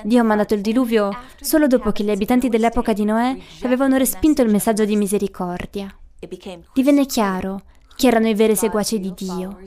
Dio 0.04 0.22
ha 0.22 0.24
mandato 0.24 0.54
il 0.54 0.62
diluvio 0.62 1.12
solo 1.42 1.68
dopo 1.68 1.92
che 1.92 2.06
gli 2.06 2.12
abitanti 2.12 2.48
dell'epoca 2.48 2.94
di 2.94 3.04
Noè 3.04 3.38
avevano 3.64 3.98
respinto 3.98 4.42
il 4.42 4.50
messaggio 4.50 4.86
di 4.86 4.96
misericordia. 4.96 5.94
Divenne 6.74 7.06
chiaro 7.08 7.62
chi 7.98 8.08
erano 8.08 8.30
i 8.30 8.36
veri 8.36 8.56
seguaci 8.56 9.02
di 9.02 9.14
Dio. 9.14 9.60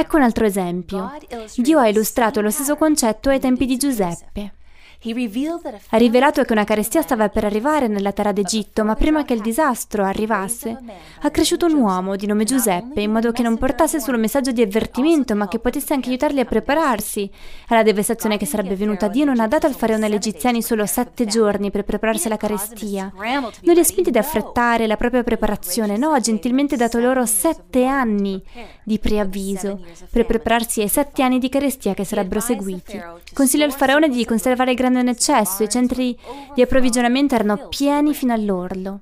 Ecco 0.00 0.16
un 0.16 0.22
altro 0.22 0.44
esempio. 0.44 1.10
Dio 1.56 1.78
ha 1.78 1.88
illustrato 1.88 2.40
lo 2.40 2.50
stesso 2.50 2.76
concetto 2.76 3.28
ai 3.28 3.40
tempi 3.40 3.66
di 3.66 3.76
Giuseppe. 3.76 4.54
Ha 5.02 5.96
rivelato 5.96 6.42
che 6.42 6.52
una 6.52 6.64
carestia 6.64 7.00
stava 7.00 7.30
per 7.30 7.46
arrivare 7.46 7.88
nella 7.88 8.12
terra 8.12 8.32
d'Egitto, 8.32 8.84
ma 8.84 8.94
prima 8.94 9.24
che 9.24 9.32
il 9.32 9.40
disastro 9.40 10.04
arrivasse, 10.04 10.78
ha 11.22 11.30
cresciuto 11.30 11.64
un 11.64 11.72
uomo 11.72 12.16
di 12.16 12.26
nome 12.26 12.44
Giuseppe, 12.44 13.00
in 13.00 13.10
modo 13.10 13.32
che 13.32 13.42
non 13.42 13.56
portasse 13.56 13.98
solo 13.98 14.16
un 14.16 14.22
messaggio 14.22 14.52
di 14.52 14.60
avvertimento, 14.60 15.34
ma 15.34 15.48
che 15.48 15.58
potesse 15.58 15.94
anche 15.94 16.10
aiutarli 16.10 16.40
a 16.40 16.44
prepararsi 16.44 17.30
alla 17.68 17.82
devastazione 17.82 18.36
che 18.36 18.44
sarebbe 18.44 18.76
venuta. 18.76 19.08
Dio 19.08 19.24
non 19.24 19.40
ha 19.40 19.48
dato 19.48 19.66
al 19.66 19.74
faraone 19.74 20.04
agli 20.04 20.14
egiziani 20.14 20.60
solo 20.60 20.84
sette 20.84 21.24
giorni 21.24 21.70
per 21.70 21.84
prepararsi 21.84 22.26
alla 22.26 22.36
carestia. 22.36 23.10
Non 23.16 23.74
li 23.74 23.80
ha 23.80 23.84
spinti 23.84 24.10
ad 24.10 24.16
affrettare 24.16 24.86
la 24.86 24.98
propria 24.98 25.22
preparazione, 25.22 25.96
no, 25.96 26.10
ha 26.10 26.20
gentilmente 26.20 26.76
dato 26.76 26.98
loro 26.98 27.24
sette 27.24 27.86
anni 27.86 28.42
di 28.82 28.98
preavviso 28.98 29.80
per 30.10 30.26
prepararsi 30.26 30.82
ai 30.82 30.88
sette 30.88 31.22
anni 31.22 31.38
di 31.38 31.48
carestia 31.48 31.94
che 31.94 32.04
sarebbero 32.04 32.40
seguiti. 32.40 33.00
Consiglio 33.32 33.64
al 33.64 33.72
faraone 33.72 34.10
di 34.10 34.26
conservare 34.26 34.74
grande 34.74 34.88
in 34.98 35.08
eccesso, 35.08 35.62
i 35.62 35.68
centri 35.68 36.18
di 36.54 36.62
approvvigionamento 36.62 37.34
erano 37.34 37.68
pieni 37.68 38.14
fino 38.14 38.32
all'orlo. 38.32 39.00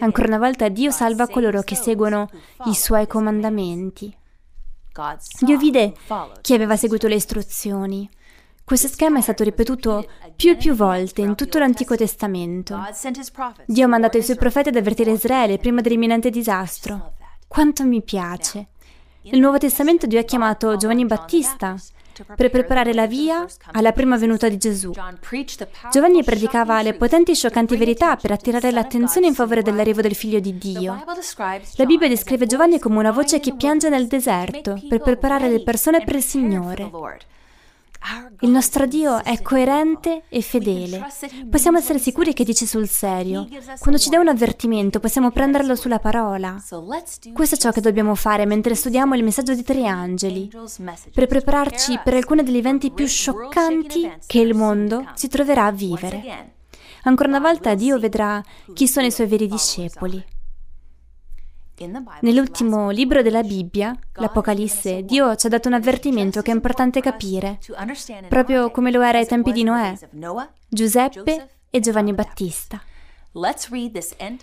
Ancora 0.00 0.26
una 0.26 0.38
volta 0.38 0.68
Dio 0.68 0.90
salva 0.90 1.28
coloro 1.28 1.60
che 1.60 1.76
seguono 1.76 2.28
i 2.64 2.74
suoi 2.74 3.06
comandamenti. 3.06 4.16
Dio 5.40 5.56
vide 5.58 5.94
chi 6.40 6.54
aveva 6.54 6.76
seguito 6.76 7.06
le 7.06 7.14
istruzioni. 7.14 8.08
Questo 8.64 8.88
schema 8.88 9.18
è 9.18 9.22
stato 9.22 9.44
ripetuto 9.44 10.06
più 10.36 10.50
e 10.50 10.56
più 10.56 10.74
volte 10.74 11.20
in 11.20 11.34
tutto 11.34 11.58
l'Antico 11.58 11.96
Testamento. 11.96 12.80
Dio 13.66 13.84
ha 13.84 13.88
mandato 13.88 14.18
i 14.18 14.22
suoi 14.22 14.36
profeti 14.36 14.68
ad 14.68 14.76
avvertire 14.76 15.10
Israele 15.12 15.58
prima 15.58 15.80
dell'imminente 15.80 16.30
disastro. 16.30 17.14
Quanto 17.46 17.84
mi 17.84 18.02
piace! 18.02 18.68
Nel 19.22 19.40
Nuovo 19.40 19.58
Testamento 19.58 20.06
Dio 20.06 20.18
ha 20.18 20.24
chiamato 20.24 20.76
Giovanni 20.76 21.04
Battista 21.04 21.76
per 22.36 22.50
preparare 22.50 22.92
la 22.94 23.06
via 23.06 23.46
alla 23.72 23.92
prima 23.92 24.16
venuta 24.16 24.48
di 24.48 24.56
Gesù. 24.56 24.92
Giovanni 25.90 26.22
predicava 26.24 26.82
le 26.82 26.94
potenti 26.94 27.32
e 27.32 27.34
scioccanti 27.34 27.76
verità 27.76 28.16
per 28.16 28.30
attirare 28.30 28.70
l'attenzione 28.70 29.26
in 29.26 29.34
favore 29.34 29.62
dell'arrivo 29.62 30.00
del 30.00 30.14
figlio 30.14 30.40
di 30.40 30.56
Dio. 30.58 31.04
La 31.76 31.84
Bibbia 31.84 32.08
descrive 32.08 32.46
Giovanni 32.46 32.78
come 32.78 32.98
una 32.98 33.12
voce 33.12 33.40
che 33.40 33.54
piange 33.54 33.88
nel 33.88 34.06
deserto 34.06 34.80
per 34.88 35.00
preparare 35.00 35.48
le 35.48 35.62
persone 35.62 36.04
per 36.04 36.16
il 36.16 36.22
Signore. 36.22 36.90
Il 38.40 38.50
nostro 38.50 38.86
Dio 38.86 39.22
è 39.22 39.40
coerente 39.42 40.24
e 40.28 40.42
fedele. 40.42 41.06
Possiamo 41.48 41.78
essere 41.78 41.98
sicuri 41.98 42.32
che 42.32 42.44
dice 42.44 42.66
sul 42.66 42.88
serio. 42.88 43.46
Quando 43.78 44.00
ci 44.00 44.10
dà 44.10 44.18
un 44.18 44.28
avvertimento 44.28 44.98
possiamo 44.98 45.30
prenderlo 45.30 45.76
sulla 45.76 45.98
parola. 46.00 46.60
Questo 47.32 47.54
è 47.54 47.58
ciò 47.58 47.70
che 47.70 47.80
dobbiamo 47.80 48.14
fare 48.14 48.44
mentre 48.44 48.74
studiamo 48.74 49.14
il 49.14 49.22
messaggio 49.22 49.54
di 49.54 49.62
tre 49.62 49.86
angeli, 49.86 50.50
per 51.12 51.26
prepararci 51.26 52.00
per 52.02 52.14
alcuni 52.14 52.42
degli 52.42 52.56
eventi 52.56 52.90
più 52.90 53.06
scioccanti 53.06 54.12
che 54.26 54.40
il 54.40 54.54
mondo 54.54 55.08
si 55.14 55.28
troverà 55.28 55.66
a 55.66 55.72
vivere. 55.72 56.54
Ancora 57.04 57.28
una 57.28 57.40
volta 57.40 57.74
Dio 57.74 57.98
vedrà 57.98 58.42
chi 58.72 58.86
sono 58.88 59.06
i 59.06 59.12
suoi 59.12 59.26
veri 59.26 59.46
discepoli. 59.46 60.31
Nell'ultimo 62.20 62.90
libro 62.90 63.22
della 63.22 63.42
Bibbia, 63.42 63.96
l'Apocalisse, 64.14 65.04
Dio 65.04 65.34
ci 65.36 65.46
ha 65.46 65.48
dato 65.48 65.68
un 65.68 65.74
avvertimento 65.74 66.42
che 66.42 66.50
è 66.50 66.54
importante 66.54 67.00
capire, 67.00 67.58
proprio 68.28 68.70
come 68.70 68.90
lo 68.90 69.00
era 69.00 69.18
ai 69.18 69.26
tempi 69.26 69.52
di 69.52 69.64
Noè, 69.64 69.94
Giuseppe 70.68 71.48
e 71.70 71.80
Giovanni 71.80 72.12
Battista. 72.12 72.80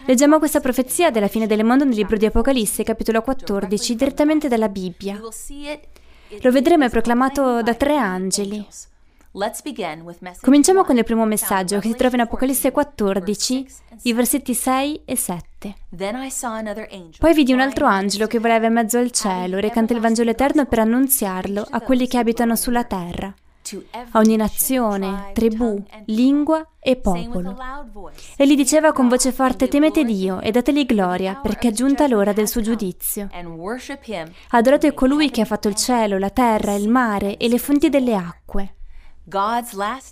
Leggiamo 0.06 0.40
questa 0.40 0.60
profezia 0.60 1.12
della 1.12 1.28
fine 1.28 1.46
del 1.46 1.64
mondo 1.64 1.86
nel 1.86 1.96
libro 1.96 2.18
di 2.18 2.26
Apocalisse, 2.26 2.84
capitolo 2.84 3.22
14, 3.22 3.96
direttamente 3.96 4.48
dalla 4.48 4.68
Bibbia. 4.68 5.20
Lo 6.42 6.52
vedremo 6.52 6.86
è 6.86 6.90
proclamato 6.90 7.62
da 7.62 7.76
tre 7.76 7.96
angeli. 7.96 8.66
Cominciamo 10.42 10.84
con 10.84 10.98
il 10.98 11.04
primo 11.04 11.24
messaggio 11.26 11.80
che 11.80 11.90
si 11.90 11.96
trova 11.96 12.16
in 12.16 12.22
Apocalisse 12.22 12.72
14, 12.72 13.66
i 14.04 14.14
versetti 14.14 14.56
6 14.56 15.02
e 15.06 15.16
7. 15.16 15.76
Poi 17.20 17.34
vidi 17.34 17.54
un 17.54 17.60
altro 17.60 17.86
angelo 17.86 18.26
che 18.26 18.40
volava 18.40 18.66
in 18.66 18.74
mezzo 18.74 18.98
al 18.98 19.12
cielo, 19.12 19.60
recante 19.60 19.94
il 19.94 20.00
Vangelo 20.00 20.32
eterno 20.32 20.66
per 20.66 20.80
annunziarlo 20.80 21.64
a 21.70 21.80
quelli 21.82 22.08
che 22.08 22.18
abitano 22.18 22.56
sulla 22.56 22.84
terra, 22.86 23.32
a 24.12 24.20
ogni 24.20 24.36
nazione, 24.36 25.30
tribù, 25.34 25.80
lingua 26.06 26.68
e 26.80 26.96
popolo. 26.96 27.56
E 28.36 28.48
gli 28.48 28.56
diceva 28.56 28.94
con 28.94 29.08
voce 29.10 29.32
forte, 29.32 29.68
temete 29.68 30.04
Dio 30.06 30.42
e 30.42 30.50
dategli 30.50 30.88
gloria, 30.88 31.36
perché 31.36 31.68
è 31.68 31.72
giunta 31.72 32.08
l'ora 32.08 32.34
del 32.34 32.48
suo 32.48 32.62
giudizio. 32.62 33.30
Adorate 34.50 34.94
colui 34.96 35.30
che 35.30 35.42
ha 35.42 35.46
fatto 35.46 35.68
il 35.68 35.76
cielo, 35.76 36.18
la 36.18 36.32
terra, 36.32 36.74
il 36.74 36.90
mare 36.90 37.38
e 37.38 37.48
le 37.48 37.60
fonti 37.60 37.90
delle 37.90 38.16
acque. 38.16 38.74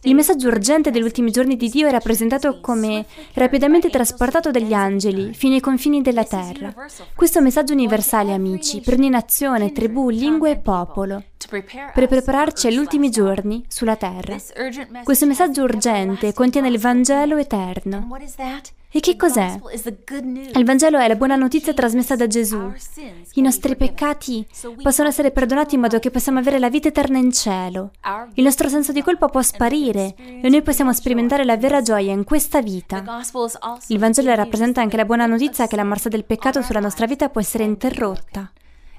Il 0.04 0.16
messaggio 0.16 0.48
urgente 0.48 0.92
degli 0.92 1.02
ultimi 1.02 1.32
giorni 1.32 1.58
di 1.58 1.70
Dio 1.70 1.88
era 1.88 2.00
presentato 2.00 2.60
come 2.62 3.06
rapidamente 3.34 3.90
trasportato 3.90 4.52
dagli 4.52 4.74
angeli 4.74 5.34
fino 5.34 5.56
ai 5.56 5.60
confini 5.60 6.02
della 6.02 6.24
terra. 6.24 6.74
Questo 7.16 7.38
è 7.38 7.40
un 7.40 7.48
messaggio 7.48 7.74
universale, 7.74 8.34
amici, 8.34 8.82
per 8.82 8.94
ogni 8.94 9.10
nazione, 9.10 9.72
tribù, 9.72 10.10
lingua 10.10 10.50
e 10.50 10.58
popolo, 10.58 11.24
per 11.94 12.08
prepararci 12.08 12.68
agli 12.68 12.78
ultimi 12.78 13.10
giorni 13.10 13.64
sulla 13.68 13.96
terra. 13.96 14.38
Questo 15.04 15.26
messaggio 15.26 15.64
urgente 15.64 16.34
contiene 16.34 16.68
il 16.68 16.80
Vangelo 16.80 17.38
eterno. 17.38 18.08
E 18.90 19.02
che 19.02 19.18
cos'è? 19.18 19.60
Il 20.54 20.64
Vangelo 20.64 20.98
è 20.98 21.08
la 21.08 21.16
buona 21.16 21.36
notizia 21.36 21.74
trasmessa 21.74 22.16
da 22.16 22.26
Gesù. 22.26 22.72
I 23.34 23.42
nostri 23.42 23.76
peccati 23.76 24.48
possono 24.82 25.10
essere 25.10 25.32
perdonati 25.32 25.76
in 25.76 25.82
modo 25.82 26.00
che 26.00 26.10
possiamo 26.10 26.40
avere 26.40 26.58
la 26.58 26.70
vita 26.70 26.88
eterna 26.88 27.18
in 27.18 27.32
cielo. 27.32 27.92
Il 28.34 28.44
nostro 28.44 28.70
senso 28.70 28.94
di 28.94 29.04
colpa 29.04 29.28
può 29.28 29.42
sparire 29.42 30.16
e 30.42 30.50
noi 30.50 30.62
possiamo 30.62 30.94
sperimentare 30.94 31.44
la 31.44 31.58
vera 31.58 31.82
gioia 31.82 32.14
in 32.14 32.24
questa 32.24 32.62
vita. 32.62 33.04
Il 33.88 34.00
Vangelo 34.00 34.34
rappresenta 34.34 34.82
anche 34.82 34.98
la 34.98 35.06
buona 35.06 35.26
notizia 35.26 35.68
che 35.68 35.76
la 35.76 35.84
morsa 35.84 36.10
del 36.10 36.24
peccato 36.24 36.62
sulla 36.62 36.80
nostra 36.80 37.06
vita 37.06 37.30
può 37.30 37.42
essere 37.42 37.66
interrotta. 37.66 38.52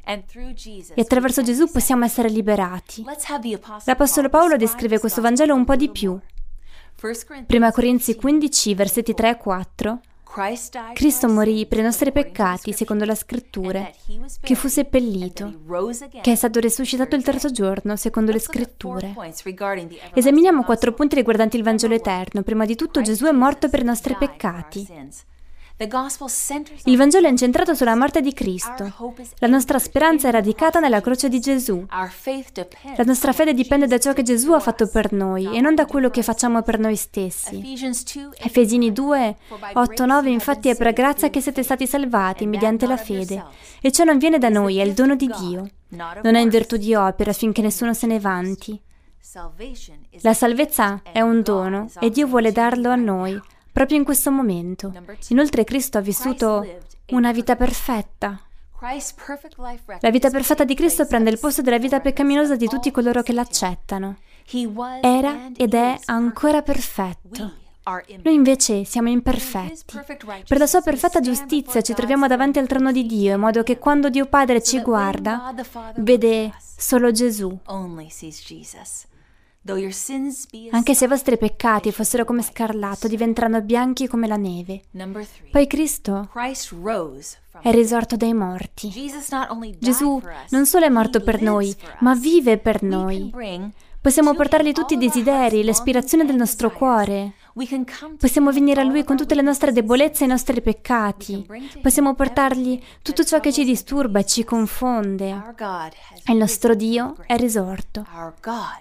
E 0.09 1.01
attraverso 1.03 1.43
Gesù 1.43 1.71
possiamo 1.71 2.07
essere 2.07 2.31
liberati. 2.31 3.05
L'Apostolo 3.85 4.31
Paolo 4.31 4.57
descrive 4.57 4.99
questo 4.99 5.21
Vangelo 5.21 5.55
un 5.55 5.67
po' 5.67 5.77
di 5.77 5.91
più. 5.91 6.19
Prima 7.47 7.71
Corinzi 7.71 8.17
15, 8.17 8.75
versetti 8.75 9.13
3 9.13 9.31
e 9.31 9.37
4. 9.37 10.01
Cristo 10.95 11.29
morì 11.29 11.67
per 11.67 11.79
i 11.79 11.83
nostri 11.83 12.13
peccati, 12.13 12.73
secondo 12.73 13.05
la 13.05 13.15
scrittura, 13.15 13.91
che 14.41 14.55
fu 14.55 14.69
seppellito, 14.69 15.53
che 16.23 16.33
è 16.33 16.35
stato 16.35 16.59
risuscitato 16.61 17.15
il 17.17 17.23
terzo 17.23 17.51
giorno, 17.51 17.97
secondo 17.97 18.33
le 18.33 18.39
scritture. 18.39 19.15
Esaminiamo 20.15 20.65
quattro 20.65 20.93
punti 20.93 21.17
riguardanti 21.17 21.57
il 21.57 21.63
Vangelo 21.63 21.95
eterno. 21.95 22.43
Prima 22.43 22.65
di 22.65 22.77
tutto 22.77 23.03
Gesù 23.03 23.27
è 23.27 23.33
morto 23.33 23.69
per 23.69 23.81
i 23.81 23.85
nostri 23.85 24.17
peccati. 24.17 24.87
Il 26.85 26.97
Vangelo 26.97 27.29
è 27.29 27.31
incentrato 27.31 27.73
sulla 27.73 27.95
morte 27.95 28.21
di 28.21 28.33
Cristo. 28.33 28.93
La 29.39 29.47
nostra 29.47 29.79
speranza 29.79 30.27
è 30.27 30.33
radicata 30.33 30.81
nella 30.81 31.01
croce 31.01 31.29
di 31.29 31.39
Gesù. 31.39 31.87
La 32.97 33.05
nostra 33.05 33.33
fede 33.33 33.55
dipende 33.55 33.87
da 33.87 33.99
ciò 34.01 34.13
che 34.13 34.25
Gesù 34.25 34.51
ha 34.53 34.59
fatto 34.59 34.89
per 34.89 35.13
noi 35.13 35.57
e 35.57 35.61
non 35.61 35.77
da 35.77 35.87
quello 35.87 36.11
che 36.11 36.25
facciamo 36.25 36.63
per 36.63 36.81
noi 36.81 36.97
stessi. 36.97 37.63
Efesini 38.39 38.93
2, 38.93 39.37
8, 39.75 40.07
9 40.07 40.31
infatti 40.31 40.69
è 40.69 40.77
per 40.77 40.93
grazia 40.93 41.31
che 41.31 41.41
siete 41.41 41.63
stati 41.63 41.87
salvati 41.87 42.45
mediante 42.47 42.85
la 42.85 42.97
fede 42.97 43.45
e 43.81 43.93
ciò 43.93 44.03
non 44.03 44.19
viene 44.19 44.39
da 44.39 44.49
noi, 44.49 44.79
è 44.79 44.83
il 44.83 44.95
dono 44.95 45.15
di 45.15 45.31
Dio. 45.39 45.71
Non 45.91 46.35
è 46.35 46.41
in 46.41 46.49
virtù 46.49 46.77
di 46.77 46.93
opera 46.97 47.31
affinché 47.31 47.63
nessuno 47.63 47.95
se 47.95 48.09
ne 48.09 48.19
vanti. 48.19 48.81
La 50.23 50.35
salvezza 50.35 51.03
è 51.13 51.21
un 51.21 51.43
dono 51.43 51.89
e 52.01 52.11
Dio 52.11 52.27
vuole 52.27 52.51
darlo 52.51 52.91
a 52.91 52.97
noi 52.97 53.41
proprio 53.79 53.99
in 53.99 54.05
questo 54.05 54.33
momento. 54.33 54.93
Inoltre 55.29 55.63
Cristo 55.63 55.99
ha 55.99 56.01
vissuto 56.01 56.67
una 57.11 57.31
vita 57.31 57.55
perfetta. 57.55 58.41
La 60.01 60.11
vita 60.11 60.31
perfetta 60.31 60.65
di 60.65 60.75
Cristo 60.75 61.07
prende 61.07 61.31
il 61.31 61.39
posto 61.39 61.63
della 61.63 61.79
vita 61.79 62.01
peccaminosa 62.01 62.57
di 62.57 62.67
tutti 62.67 62.91
coloro 62.91 63.23
che 63.23 63.33
l'accettano. 63.33 64.17
Era 65.01 65.51
ed 65.57 65.75
è 65.75 65.97
ancora 66.07 66.63
perfetto. 66.63 67.53
Noi 68.25 68.35
invece 68.35 68.85
siamo 68.85 69.11
imperfetti. 69.11 69.97
Per 70.49 70.59
la 70.59 70.67
sua 70.67 70.81
perfetta 70.81 71.21
giustizia 71.21 71.81
ci 71.81 71.95
troviamo 71.95 72.27
davanti 72.27 72.59
al 72.59 72.67
trono 72.67 72.91
di 72.91 73.07
Dio, 73.07 73.35
in 73.35 73.41
modo 73.41 73.63
che 73.63 73.79
quando 73.79 74.11
Dio 74.11 74.27
Padre 74.27 74.61
ci 74.61 74.81
guarda, 74.83 75.55
vede 75.99 76.53
solo 76.77 77.13
Gesù. 77.13 77.57
Anche 80.71 80.95
se 80.95 81.05
i 81.05 81.09
vostri 81.09 81.37
peccati 81.37 81.93
fossero 81.93 82.25
come 82.25 82.43
scarlatto, 82.43 83.09
diventeranno 83.09 83.61
bianchi 83.61 84.07
come 84.07 84.27
la 84.27 84.37
neve. 84.37 84.83
Poi 85.51 85.67
Cristo 85.67 86.31
è 87.61 87.71
risorto 87.71 88.17
dai 88.17 88.35
morti. 88.35 88.91
Gesù 89.79 90.23
non 90.51 90.67
solo 90.67 90.85
è 90.85 90.89
morto 90.89 91.21
per 91.21 91.43
noi, 91.43 91.75
ma 92.01 92.15
vive 92.15 92.59
per 92.59 92.83
noi. 92.83 93.33
Possiamo 94.01 94.35
portargli 94.35 94.73
tutti 94.73 94.95
i 94.95 94.99
desideri, 94.99 95.65
l'aspirazione 95.65 96.25
del 96.25 96.37
nostro 96.37 96.71
cuore. 96.71 97.35
Possiamo 98.19 98.53
venire 98.53 98.81
a 98.81 98.85
Lui 98.85 99.03
con 99.05 99.17
tutte 99.17 99.35
le 99.35 99.43
nostre 99.43 99.73
debolezze 99.73 100.23
e 100.23 100.27
i 100.27 100.31
nostri 100.31 100.61
peccati. 100.61 101.47
Possiamo 101.83 102.15
portargli 102.15 102.81
tutto 103.03 103.25
ciò 103.25 103.41
che 103.41 103.53
ci 103.53 103.65
disturba 103.65 104.21
e 104.21 104.27
ci 104.27 104.45
confonde. 104.45 105.55
Il 106.27 106.37
nostro 106.37 106.75
Dio 106.75 107.17
è 107.27 107.37
risorto. 107.37 108.07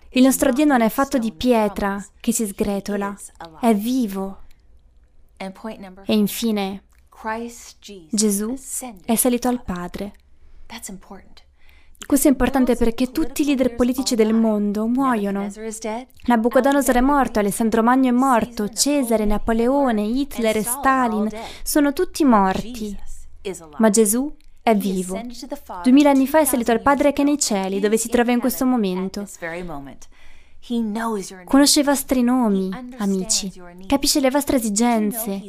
Il 0.10 0.24
nostro 0.24 0.52
Dio 0.52 0.66
non 0.66 0.82
è 0.82 0.90
fatto 0.90 1.18
di 1.18 1.32
pietra 1.32 2.04
che 2.20 2.32
si 2.32 2.46
sgretola, 2.46 3.16
è 3.62 3.74
vivo. 3.74 4.42
E 6.06 6.14
infine, 6.14 6.84
Gesù 8.12 8.56
è 9.06 9.16
salito 9.16 9.48
al 9.48 9.64
Padre. 9.64 10.14
Questo 12.06 12.30
è 12.30 12.32
importante 12.32 12.76
perché 12.76 13.12
tutti 13.12 13.42
i 13.42 13.46
leader 13.46 13.76
politici 13.76 14.16
del 14.16 14.34
mondo 14.34 14.88
muoiono. 14.88 15.52
Nabucodonosor 16.28 16.96
è 16.96 17.02
morto, 17.02 17.40
Alessandro 17.40 17.84
Magno 17.84 18.10
è 18.10 18.14
morto, 18.14 18.70
Cesare, 18.70 19.26
Napoleone, 19.26 20.04
Hitler 20.04 20.56
e 20.56 20.64
Stalin 20.64 21.30
sono 21.64 21.92
tutti 21.92 22.24
morti. 22.24 22.98
Ma 23.78 23.90
Gesù 23.90 24.34
è 24.62 24.74
vivo. 24.74 25.20
Duemila 25.84 26.12
anni 26.12 26.28
fa 26.28 26.40
è 26.40 26.46
salito 26.46 26.72
al 26.72 26.82
Padre 26.82 27.12
che 27.12 27.24
è 27.24 27.26
nei 27.26 27.40
cieli, 27.40 27.82
dove 27.82 27.98
si 27.98 28.08
trova 28.08 28.32
in 28.32 28.40
questo 28.40 28.66
momento. 28.66 29.28
Conosce 31.44 31.80
i 31.82 31.84
vostri 31.84 32.24
nomi, 32.24 32.70
amici, 33.00 33.52
capisce 33.86 34.22
le 34.22 34.32
vostre 34.32 34.58
esigenze. 34.58 35.42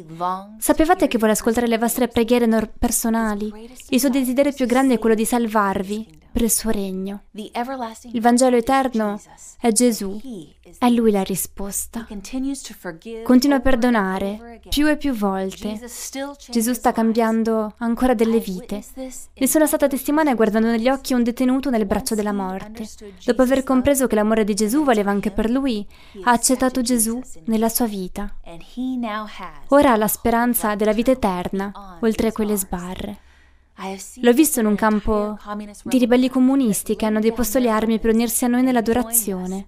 Sapevate 0.57 1.07
che 1.07 1.17
vuole 1.17 1.33
ascoltare 1.33 1.67
le 1.67 1.77
vostre 1.77 2.09
preghiere 2.09 2.47
personali? 2.77 3.69
Il 3.89 3.99
suo 3.99 4.09
desiderio 4.09 4.51
più 4.51 4.65
grande 4.65 4.95
è 4.95 4.99
quello 4.99 5.15
di 5.15 5.25
salvarvi 5.25 6.18
per 6.31 6.43
il 6.43 6.51
suo 6.51 6.69
regno. 6.69 7.23
Il 7.31 8.21
Vangelo 8.21 8.55
eterno 8.55 9.19
è 9.59 9.71
Gesù. 9.71 10.19
È 10.77 10.89
Lui 10.89 11.11
la 11.11 11.23
risposta. 11.23 12.07
Continua 13.23 13.57
a 13.57 13.61
perdonare 13.61 14.61
più 14.69 14.87
e 14.87 14.97
più 14.97 15.13
volte. 15.13 15.79
Gesù 16.49 16.73
sta 16.73 16.91
cambiando 16.91 17.73
ancora 17.77 18.13
delle 18.13 18.39
vite. 18.39 18.83
Ne 19.33 19.47
sono 19.47 19.65
stata 19.65 19.87
testimone 19.87 20.35
guardando 20.35 20.69
negli 20.69 20.89
occhi 20.89 21.13
un 21.13 21.23
detenuto 21.23 21.69
nel 21.69 21.85
braccio 21.85 22.15
della 22.15 22.33
morte. 22.33 22.87
Dopo 23.25 23.41
aver 23.41 23.63
compreso 23.63 24.07
che 24.07 24.15
l'amore 24.15 24.43
di 24.43 24.53
Gesù 24.53 24.83
valeva 24.83 25.11
anche 25.11 25.31
per 25.31 25.49
lui, 25.49 25.87
ha 26.23 26.31
accettato 26.31 26.81
Gesù 26.81 27.19
nella 27.45 27.69
sua 27.69 27.87
vita. 27.87 28.35
Ora 29.69 29.91
ha 29.91 29.97
la 29.97 30.07
speranza 30.07 30.75
della 30.75 30.93
vita 30.93 31.11
eterna, 31.11 31.97
oltre 32.01 32.27
a 32.27 32.31
quelle 32.31 32.55
sbarre. 32.55 33.19
L'ho 34.21 34.33
visto 34.33 34.59
in 34.59 34.65
un 34.65 34.75
campo 34.75 35.37
di 35.83 35.97
ribelli 35.97 36.29
comunisti 36.29 36.95
che 36.95 37.05
hanno 37.05 37.19
deposto 37.19 37.59
le 37.59 37.69
armi 37.69 37.99
per 37.99 38.13
unirsi 38.13 38.43
a 38.43 38.49
noi 38.49 38.61
nell'adorazione. 38.61 39.67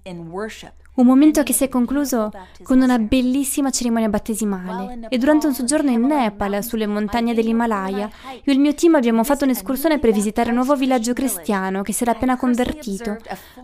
Un 0.93 1.05
momento 1.05 1.41
che 1.41 1.53
si 1.53 1.63
è 1.63 1.69
concluso 1.69 2.29
con 2.63 2.81
una 2.81 2.99
bellissima 2.99 3.69
cerimonia 3.69 4.09
battesimale 4.09 5.07
e 5.07 5.17
durante 5.17 5.47
un 5.47 5.53
soggiorno 5.53 5.89
in 5.89 6.01
Nepal, 6.01 6.61
sulle 6.61 6.85
montagne 6.85 7.33
dell'Himalaya, 7.33 8.09
io 8.33 8.41
e 8.43 8.51
il 8.51 8.59
mio 8.59 8.73
team 8.73 8.95
abbiamo 8.95 9.23
fatto 9.23 9.45
un'escursione 9.45 9.99
per 9.99 10.11
visitare 10.11 10.49
un 10.49 10.55
nuovo 10.55 10.75
villaggio 10.75 11.13
cristiano 11.13 11.81
che 11.81 11.93
si 11.93 12.03
era 12.03 12.11
appena 12.11 12.35
convertito, 12.35 13.15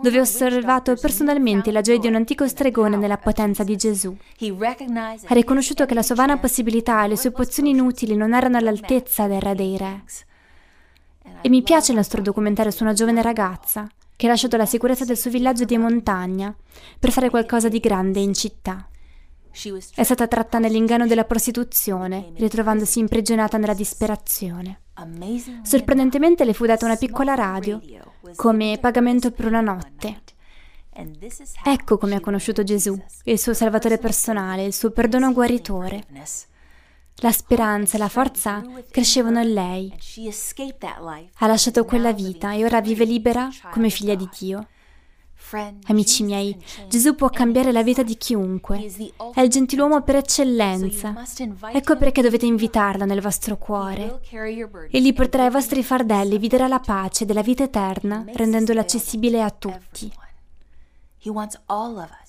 dove 0.02 0.20
ho 0.20 0.22
osservato 0.22 0.96
personalmente 0.96 1.74
la 1.74 1.82
gioia 1.82 2.00
di 2.00 2.08
un 2.08 2.16
antico 2.16 2.48
stregone 2.48 2.96
nella 2.96 3.18
potenza 3.18 3.66
di 3.66 3.76
Gesù. 3.76 4.16
Ha 4.40 5.34
riconosciuto 5.34 5.86
che 5.86 5.94
la 5.94 6.04
sua 6.04 6.16
vana 6.16 6.38
possibilità 6.38 7.04
e 7.04 7.10
le 7.10 7.18
sue 7.18 7.32
pozioni 7.32 7.72
inutili 7.72 8.16
non 8.16 8.34
erano 8.34 8.56
all'altezza 8.56 9.28
del 9.28 9.42
Re 9.42 9.54
dei 9.54 9.78
Re. 9.78 10.04
E 11.42 11.50
mi 11.50 11.62
piace 11.64 11.92
il 11.92 11.98
nostro 11.98 12.22
documentario 12.22 12.72
su 12.72 12.84
una 12.84 12.94
giovane 12.94 13.22
ragazza 13.22 13.88
che 14.16 14.26
ha 14.26 14.30
lasciato 14.30 14.58
la 14.58 14.66
sicurezza 14.66 15.06
del 15.06 15.18
suo 15.18 15.30
villaggio 15.30 15.64
di 15.64 15.78
montagna 15.78 16.54
per 17.00 17.12
fare 17.12 17.30
qualcosa 17.30 17.70
di 17.70 17.80
grande 17.80 18.20
in 18.20 18.34
città. 18.34 18.88
È 19.96 20.04
stata 20.04 20.28
tratta 20.28 20.60
nell'inganno 20.60 21.08
della 21.08 21.24
prostituzione, 21.24 22.32
ritrovandosi 22.36 23.00
imprigionata 23.00 23.58
nella 23.58 23.74
disperazione. 23.74 24.82
Sorprendentemente 25.64 26.46
le 26.46 26.54
fu 26.54 26.66
data 26.66 26.86
una 26.86 26.96
piccola 26.96 27.34
radio 27.34 27.80
come 28.36 28.78
pagamento 28.80 29.32
per 29.32 29.46
una 29.46 29.62
notte. 29.62 30.22
Ecco 31.64 31.98
come 31.98 32.16
ha 32.16 32.20
conosciuto 32.20 32.64
Gesù, 32.64 33.00
il 33.26 33.40
suo 33.40 33.54
Salvatore 33.54 34.00
personale, 34.00 34.66
il 34.66 34.74
suo 34.74 34.92
perdono 34.92 35.32
guaritore. 35.32 36.04
La 37.22 37.32
speranza 37.32 37.96
e 37.96 38.00
la 38.00 38.10
forza 38.10 38.64
crescevano 38.92 39.42
in 39.42 39.54
lei. 39.54 39.94
Ha 41.38 41.48
lasciato 41.48 41.84
quella 41.84 42.14
vita 42.14 42.54
e 42.54 42.64
ora 42.64 42.80
vive 42.80 43.06
libera 43.06 43.50
come 43.72 43.90
figlia 43.90 44.14
di 44.14 44.30
Dio. 44.38 44.68
Amici 45.88 46.24
miei, 46.24 46.56
Gesù 46.90 47.16
può 47.16 47.30
cambiare 47.30 47.72
la 47.72 47.82
vita 47.82 48.04
di 48.04 48.18
chiunque. 48.18 48.92
È 49.34 49.42
il 49.42 49.50
gentiluomo 49.50 50.02
per 50.02 50.18
eccellenza. 50.18 51.16
Ecco 51.72 51.98
perché 51.98 52.22
dovete 52.22 52.46
invitarlo 52.46 53.06
nel 53.06 53.22
vostro 53.22 53.58
cuore. 53.58 54.20
Egli 54.92 55.14
porterà 55.14 55.46
i 55.46 55.52
vostri 55.52 55.84
fardelli, 55.84 56.38
vi 56.38 56.50
darà 56.50 56.68
la 56.68 56.80
pace 56.80 57.26
della 57.26 57.42
vita 57.42 57.64
eterna, 57.64 58.26
rendendola 58.34 58.82
accessibile 58.82 59.42
a 59.42 59.50
tutti. 59.50 60.12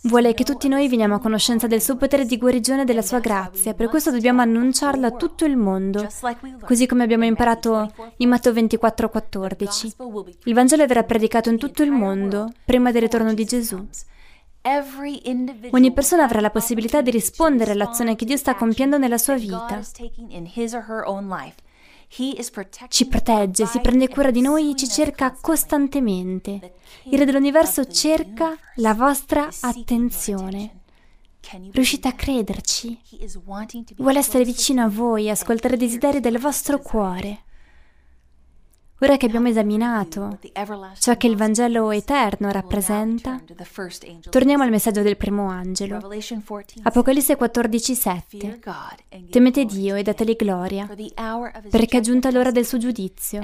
Vuole 0.03 0.33
che 0.35 0.45
tutti 0.45 0.67
noi 0.67 0.89
veniamo 0.89 1.15
a 1.15 1.21
conoscenza 1.21 1.67
del 1.67 1.83
suo 1.83 1.97
potere 1.97 2.25
di 2.25 2.39
guarigione 2.39 2.83
e 2.83 2.85
della 2.85 3.03
sua 3.03 3.21
grazia, 3.21 3.75
per 3.75 3.89
questo 3.89 4.11
dobbiamo 4.11 4.41
annunciarlo 4.41 5.07
a 5.07 5.11
tutto 5.11 5.45
il 5.45 5.57
mondo, 5.57 6.09
così 6.65 6.87
come 6.87 7.05
abbiamo 7.05 7.25
imparato 7.25 7.93
in 8.17 8.29
Matteo 8.29 8.53
24:14. 8.53 10.41
Il 10.45 10.55
Vangelo 10.55 10.87
verrà 10.87 11.05
predicato 11.05 11.51
in 11.51 11.59
tutto 11.59 11.83
il 11.83 11.91
mondo 11.91 12.51
prima 12.65 12.91
del 12.91 13.03
ritorno 13.03 13.35
di 13.35 13.45
Gesù. 13.45 13.87
Ogni 15.71 15.93
persona 15.93 16.25
avrà 16.25 16.41
la 16.41 16.51
possibilità 16.51 17.01
di 17.01 17.11
rispondere 17.11 17.73
all'azione 17.73 18.17
che 18.17 18.25
Dio 18.25 18.37
sta 18.37 18.55
compiendo 18.55 18.99
nella 18.99 19.19
sua 19.19 19.35
vita. 19.37 19.81
Ci 22.89 23.07
protegge, 23.07 23.67
si 23.67 23.81
prende 23.81 24.09
cura 24.09 24.31
di 24.31 24.41
noi, 24.41 24.75
ci 24.77 24.89
cerca 24.89 25.37
costantemente. 25.41 26.75
Il 27.05 27.19
Re 27.19 27.25
dell'universo 27.25 27.85
cerca 27.85 28.57
la 28.77 28.95
vostra 28.95 29.49
attenzione. 29.61 30.81
Riuscite 31.73 32.09
a 32.09 32.13
crederci? 32.13 32.99
Vuole 33.97 34.19
essere 34.19 34.45
vicino 34.45 34.85
a 34.85 34.89
voi, 34.89 35.31
ascoltare 35.31 35.77
i 35.77 35.79
desideri 35.79 36.21
del 36.21 36.39
vostro 36.39 36.79
cuore. 36.79 37.45
Ora 39.01 39.17
che 39.17 39.27
abbiamo 39.27 39.47
esaminato 39.47 40.39
ciò 40.99 41.17
che 41.17 41.29
il 41.29 41.37
Vangelo 41.37 41.93
eterno 41.93 42.51
rappresenta, 42.51 43.41
torniamo 44.29 44.65
al 44.65 44.71
messaggio 44.71 45.03
del 45.03 45.17
primo 45.17 45.49
angelo. 45.49 46.01
Apocalisse 46.83 47.37
14:7. 47.37 48.59
Temete 49.31 49.65
Dio 49.67 49.95
e 49.95 50.03
dateli 50.03 50.35
gloria, 50.35 50.89
perché 51.71 51.99
è 51.99 52.01
giunta 52.01 52.33
l'ora 52.33 52.51
del 52.51 52.67
suo 52.67 52.79
giudizio. 52.79 53.41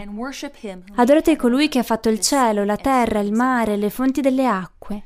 Adorate 0.96 1.36
colui 1.36 1.68
che 1.68 1.78
ha 1.78 1.84
fatto 1.84 2.08
il 2.08 2.18
cielo, 2.18 2.64
la 2.64 2.76
terra, 2.76 3.20
il 3.20 3.32
mare, 3.32 3.76
le 3.76 3.90
fonti 3.90 4.20
delle 4.20 4.46
acque. 4.46 5.04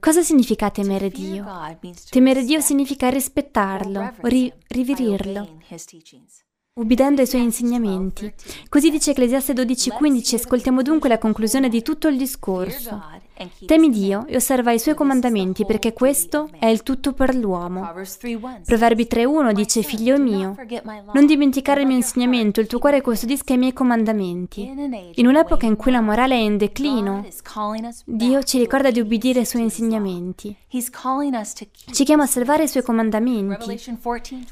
Cosa 0.00 0.22
significa 0.22 0.70
temere 0.70 1.08
Dio? 1.08 1.44
Temere 2.10 2.44
Dio 2.44 2.60
significa 2.60 3.08
rispettarlo 3.10 4.12
ri- 4.22 4.52
riverirlo 4.68 5.58
ubbidendo 6.76 7.20
ai 7.20 7.28
suoi 7.28 7.42
insegnamenti. 7.42 8.34
Così 8.68 8.90
dice 8.90 9.12
Ecclesiaste 9.12 9.52
12:15, 9.52 10.34
ascoltiamo 10.34 10.82
dunque 10.82 11.08
la 11.08 11.18
conclusione 11.18 11.68
di 11.68 11.82
tutto 11.82 12.08
il 12.08 12.16
discorso. 12.16 13.00
Temi 13.66 13.90
Dio 13.90 14.26
e 14.26 14.36
osserva 14.36 14.70
i 14.70 14.78
suoi 14.78 14.94
comandamenti 14.94 15.66
perché 15.66 15.92
questo 15.92 16.48
è 16.56 16.66
il 16.66 16.84
tutto 16.84 17.12
per 17.14 17.34
l'uomo. 17.34 17.92
Proverbi 18.64 19.08
3.1 19.10 19.52
dice 19.52 19.82
Figlio 19.82 20.18
mio, 20.18 20.54
non 21.12 21.26
dimenticare 21.26 21.80
il 21.80 21.88
mio 21.88 21.96
insegnamento, 21.96 22.60
il 22.60 22.68
tuo 22.68 22.78
cuore 22.78 23.00
custodisca 23.00 23.54
i 23.54 23.58
miei 23.58 23.72
comandamenti. 23.72 24.70
In 25.14 25.26
un'epoca 25.26 25.66
in 25.66 25.74
cui 25.74 25.90
la 25.90 26.00
morale 26.00 26.34
è 26.34 26.38
in 26.38 26.56
declino, 26.56 27.26
Dio 28.04 28.42
ci 28.44 28.58
ricorda 28.58 28.92
di 28.92 29.00
ubbidire 29.00 29.40
ai 29.40 29.46
suoi 29.46 29.62
insegnamenti. 29.62 30.56
Ci 30.70 32.04
chiama 32.04 32.22
a 32.22 32.26
osservare 32.26 32.64
i 32.64 32.68
suoi 32.68 32.84
comandamenti. 32.84 33.80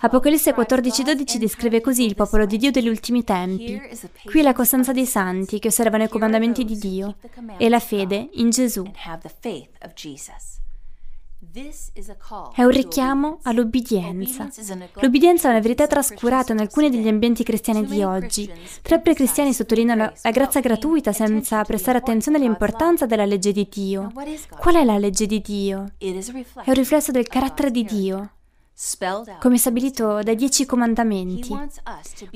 Apocalisse 0.00 0.54
14.12 0.54 1.36
descrive 1.36 1.80
così 1.80 2.04
il 2.04 2.16
popolo 2.16 2.46
di 2.46 2.56
Dio 2.56 2.72
degli 2.72 2.88
ultimi 2.88 3.22
tempi. 3.22 3.80
Qui 4.24 4.40
è 4.40 4.42
la 4.42 4.52
costanza 4.52 4.92
dei 4.92 5.06
santi 5.06 5.60
che 5.60 5.68
osservano 5.68 6.04
i 6.04 6.08
comandamenti 6.08 6.64
di 6.64 6.76
Dio 6.78 7.16
e 7.58 7.68
la 7.68 7.80
fede 7.80 8.28
in 8.32 8.50
Gesù 8.50 8.71
Gesù. 8.72 8.90
È 12.54 12.62
un 12.62 12.70
richiamo 12.70 13.40
all'obbedienza. 13.42 14.48
L'obbedienza 15.00 15.48
è 15.48 15.50
una 15.50 15.60
verità 15.60 15.86
trascurata 15.86 16.52
in 16.52 16.60
alcuni 16.60 16.88
degli 16.88 17.08
ambienti 17.08 17.42
cristiani 17.42 17.84
di 17.84 18.02
oggi. 18.02 18.50
Troppi 18.80 19.12
cristiani 19.12 19.52
sottolineano 19.52 20.12
la 20.22 20.30
grazia 20.30 20.60
gratuita 20.60 21.12
senza 21.12 21.62
prestare 21.64 21.98
attenzione 21.98 22.38
all'importanza 22.38 23.04
della 23.06 23.26
legge 23.26 23.52
di 23.52 23.68
Dio. 23.70 24.10
Qual 24.56 24.76
è 24.76 24.84
la 24.84 24.98
legge 24.98 25.26
di 25.26 25.40
Dio? 25.40 25.92
È 25.98 26.06
un 26.06 26.74
riflesso 26.74 27.10
del 27.10 27.26
carattere 27.26 27.70
di 27.70 27.84
Dio 27.84 28.30
come 29.38 29.58
stabilito 29.58 30.22
dai 30.22 30.34
dieci 30.34 30.66
comandamenti. 30.66 31.56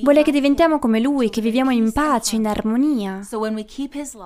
Vuole 0.03 0.22
che 0.22 0.31
diventiamo 0.31 0.79
come 0.79 1.01
Lui, 1.01 1.31
che 1.31 1.40
viviamo 1.40 1.70
in 1.70 1.92
pace, 1.92 2.37
in 2.37 2.46
armonia. 2.46 3.20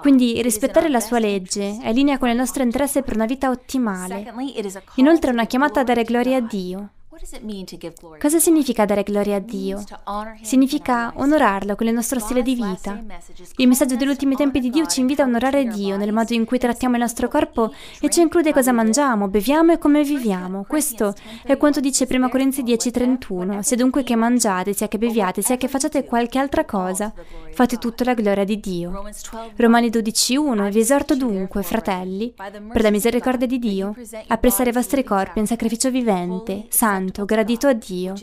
Quindi 0.01 0.43
rispettare 0.43 0.89
la 0.89 1.01
sua 1.01 1.19
legge 1.19 1.79
è 1.81 1.89
in 1.89 1.95
linea 1.95 2.19
con 2.19 2.29
il 2.29 2.37
nostro 2.37 2.63
interesse 2.63 3.03
per 3.03 3.15
una 3.15 3.27
vita 3.27 3.51
ottimale. 3.51 4.33
Inoltre 4.97 5.31
è 5.31 5.33
una 5.33 5.47
chiamata 5.47 5.81
a 5.81 5.85
dare 5.85 6.05
gloria 6.05 6.37
a 6.37 6.41
Dio. 6.41 6.91
Cosa 8.19 8.39
significa 8.39 8.87
dare 8.87 9.03
gloria 9.03 9.37
a 9.37 9.39
Dio? 9.41 9.83
Significa 10.41 11.13
onorarlo 11.17 11.77
con 11.77 11.87
il 11.87 11.93
nostro 11.93 12.19
stile 12.19 12.43
di 12.43 12.55
vita. 12.55 12.99
Il 13.57 13.69
messaggio 13.69 13.97
degli 13.97 14.09
ultimi 14.09 14.37
tempi 14.37 14.59
di 14.59 14.71
Dio 14.71 14.87
ci 14.87 15.01
invita 15.01 15.23
a 15.23 15.27
onorare 15.27 15.67
Dio 15.67 15.99
nel 15.99 16.13
modo 16.13 16.33
in 16.33 16.47
cui 16.47 16.59
trattiamo 16.59 16.95
il 16.95 17.01
nostro 17.03 17.29
corpo 17.29 17.73
e 18.01 18.09
ci 18.09 18.23
include 18.23 18.55
cosa 18.55 18.73
mangiamo, 18.73 19.29
beviamo 19.29 19.73
e 19.73 19.79
come 19.79 20.03
viviamo. 20.03 20.65
Questo 20.67 21.15
è 21.43 21.59
quanto 21.59 21.81
dice 21.81 22.07
1 22.09 22.31
Corinzi 22.31 22.63
10:31. 22.63 23.61
Se 23.61 23.77
dunque 23.77 24.03
che 24.03 24.17
mangiate, 24.17 24.73
sia 24.73 24.89
che 24.89 24.99
beviate, 24.99 25.43
sia 25.43 25.59
che 25.59 25.69
facciate 25.69 26.05
qualche 26.05 26.39
altra 26.39 26.65
cosa, 26.65 27.13
fate 27.53 27.77
tutto 27.77 28.03
la 28.05 28.15
gloria 28.15 28.45
di 28.45 28.59
Dio. 28.59 29.05
Romani 29.57 29.91
12:1 29.91 30.71
Vi 30.71 30.79
esorto 30.79 31.15
dunque, 31.15 31.63
fratelli, 31.63 32.33
per 32.35 32.83
la 32.83 32.91
misericordia 32.91 33.47
di 33.47 33.59
Dio, 33.59 33.95
a 34.27 34.39
prestare 34.39 34.71
i 34.71 34.73
vostri 34.73 35.05
corpi 35.05 35.39
in 35.39 35.47
sacrificio 35.47 35.91
vivente, 35.91 36.67
santo, 36.71 37.10
santo, 37.11 37.25
gradito 37.25 37.67
a 37.67 37.73
Dio. 37.73 38.15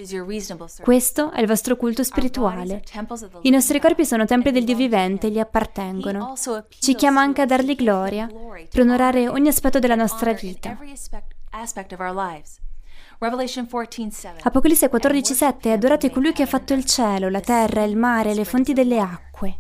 Questo 0.82 1.32
è 1.32 1.41
il 1.41 1.47
vostro 1.47 1.76
culto 1.76 2.04
spirituale. 2.04 2.82
I 3.41 3.50
nostri 3.50 3.80
corpi 3.80 4.06
sono 4.06 4.26
templi 4.26 4.52
del 4.52 4.63
Dio 4.63 4.76
vivente 4.76 5.28
e 5.28 5.30
gli 5.30 5.39
appartengono. 5.39 6.34
Ci 6.80 6.95
chiama 6.95 7.21
anche 7.21 7.41
a 7.41 7.45
dargli 7.45 7.76
gloria 7.76 8.28
per 8.69 8.82
onorare 8.82 9.28
ogni 9.28 9.50
aspetto 9.50 9.80
della 9.80 9.95
nostra 9.95 10.34
vita. 10.34 10.78
Apocalisse 14.43 14.89
14:7 14.89 15.71
Adorate 15.71 16.10
colui 16.12 16.34
che 16.34 16.43
ha 16.43 16.47
fatto 16.47 16.73
il 16.73 16.86
cielo, 16.86 17.30
la 17.30 17.41
terra, 17.41 17.84
il 17.84 17.97
mare, 17.97 18.34
le 18.34 18.45
fonti 18.45 18.73
delle 18.73 19.00
acque. 19.00 19.56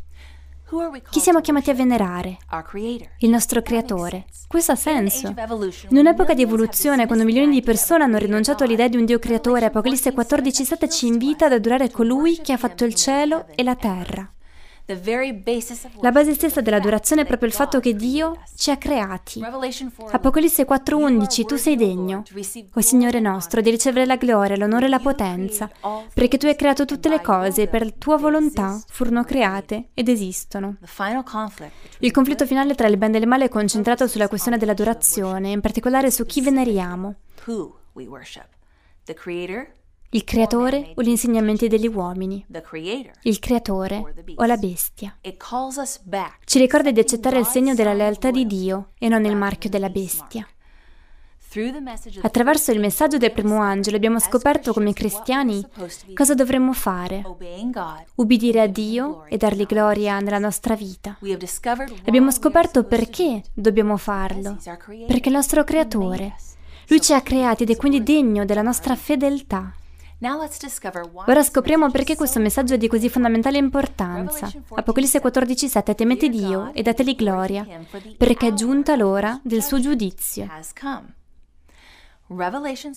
Chi 1.09 1.21
siamo 1.21 1.39
chiamati 1.39 1.69
a 1.69 1.73
venerare? 1.73 2.39
Il 3.19 3.29
nostro 3.29 3.61
creatore. 3.61 4.25
Questo 4.47 4.73
ha 4.73 4.75
senso. 4.75 5.33
In 5.89 5.97
un'epoca 5.97 6.33
di 6.33 6.41
evoluzione, 6.41 7.05
quando 7.05 7.23
milioni 7.23 7.53
di 7.53 7.61
persone 7.61 8.03
hanno 8.03 8.17
rinunciato 8.17 8.65
all'idea 8.65 8.89
di 8.89 8.97
un 8.97 9.05
Dio 9.05 9.17
creatore, 9.17 9.65
Apocalisse 9.65 10.13
14,7 10.13 10.89
ci 10.91 11.07
invita 11.07 11.45
ad 11.45 11.53
adorare 11.53 11.89
colui 11.89 12.41
che 12.41 12.51
ha 12.51 12.57
fatto 12.57 12.83
il 12.83 12.95
cielo 12.95 13.45
e 13.55 13.63
la 13.63 13.75
terra. 13.75 14.29
La 15.99 16.11
base 16.11 16.33
stessa 16.33 16.61
dell'adorazione 16.61 17.23
è 17.23 17.25
proprio 17.25 17.49
il 17.49 17.53
fatto 17.53 17.81
che 17.81 17.93
Dio 17.93 18.41
ci 18.55 18.71
ha 18.71 18.77
creati. 18.77 19.41
Apocalisse 20.11 20.65
4:11 20.65 21.45
Tu 21.45 21.55
sei 21.57 21.75
degno, 21.75 22.23
o 22.73 22.79
Signore 22.79 23.19
nostro, 23.19 23.59
di 23.59 23.69
ricevere 23.69 24.05
la 24.05 24.15
gloria, 24.15 24.55
l'onore 24.55 24.85
e 24.85 24.89
la 24.89 24.99
potenza, 24.99 25.69
perché 26.13 26.37
tu 26.37 26.45
hai 26.45 26.55
creato 26.55 26.85
tutte 26.85 27.09
le 27.09 27.21
cose 27.21 27.63
e 27.63 27.67
per 27.67 27.91
tua 27.95 28.15
volontà 28.15 28.81
furono 28.87 29.25
create 29.25 29.89
ed 29.93 30.07
esistono. 30.07 30.77
Il 31.99 32.11
conflitto 32.11 32.45
finale 32.45 32.73
tra 32.73 32.87
il 32.87 32.95
bene 32.95 33.17
e 33.17 33.19
il 33.19 33.27
male 33.27 33.45
è 33.45 33.49
concentrato 33.49 34.07
sulla 34.07 34.29
questione 34.29 34.57
dell'adorazione, 34.57 35.51
in 35.51 35.59
particolare 35.59 36.11
su 36.11 36.25
chi 36.25 36.39
veneriamo 36.41 37.15
il 40.11 40.23
creatore 40.23 40.93
o 40.95 41.01
gli 41.01 41.09
insegnamenti 41.09 41.67
degli 41.67 41.87
uomini, 41.87 42.45
il 43.23 43.39
creatore 43.39 44.13
o 44.35 44.45
la 44.45 44.57
bestia. 44.57 45.17
Ci 46.45 46.59
ricorda 46.59 46.91
di 46.91 46.99
accettare 46.99 47.39
il 47.39 47.45
segno 47.45 47.73
della 47.73 47.93
lealtà 47.93 48.31
di 48.31 48.45
Dio 48.45 48.91
e 48.97 49.09
non 49.09 49.25
il 49.25 49.35
marchio 49.35 49.69
della 49.69 49.89
bestia. 49.89 50.47
Attraverso 52.21 52.71
il 52.71 52.79
messaggio 52.79 53.17
del 53.17 53.31
primo 53.31 53.61
angelo 53.61 53.95
abbiamo 53.95 54.19
scoperto 54.19 54.73
come 54.73 54.93
cristiani 54.93 55.65
cosa 56.13 56.33
dovremmo 56.33 56.73
fare. 56.73 57.23
Ubbidire 58.15 58.61
a 58.61 58.67
Dio 58.67 59.25
e 59.25 59.37
dargli 59.37 59.65
gloria 59.65 60.19
nella 60.19 60.39
nostra 60.39 60.75
vita. 60.75 61.17
Abbiamo 62.05 62.31
scoperto 62.31 62.83
perché 62.83 63.43
dobbiamo 63.53 63.97
farlo. 63.97 64.57
Perché 65.07 65.23
è 65.23 65.27
il 65.27 65.33
nostro 65.33 65.63
creatore. 65.63 66.35
Lui 66.87 67.01
ci 67.01 67.13
ha 67.13 67.21
creati 67.21 67.63
ed 67.63 67.71
è 67.71 67.75
quindi 67.75 68.03
degno 68.03 68.45
della 68.45 68.61
nostra 68.61 68.95
fedeltà. 68.95 69.73
Ora 71.27 71.43
scopriamo 71.43 71.91
perché 71.91 72.15
questo 72.15 72.39
messaggio 72.39 72.73
è 72.73 72.77
di 72.77 72.87
così 72.87 73.07
fondamentale 73.07 73.57
importanza. 73.59 74.51
Apocalisse 74.69 75.21
14:7 75.21 75.93
Temete 75.93 76.29
Dio 76.29 76.73
e 76.73 76.81
dategli 76.81 77.15
gloria, 77.15 77.65
perché 78.17 78.47
è 78.47 78.53
giunta 78.53 78.95
l'ora 78.95 79.39
del 79.43 79.61
suo 79.63 79.79
giudizio. 79.79 80.47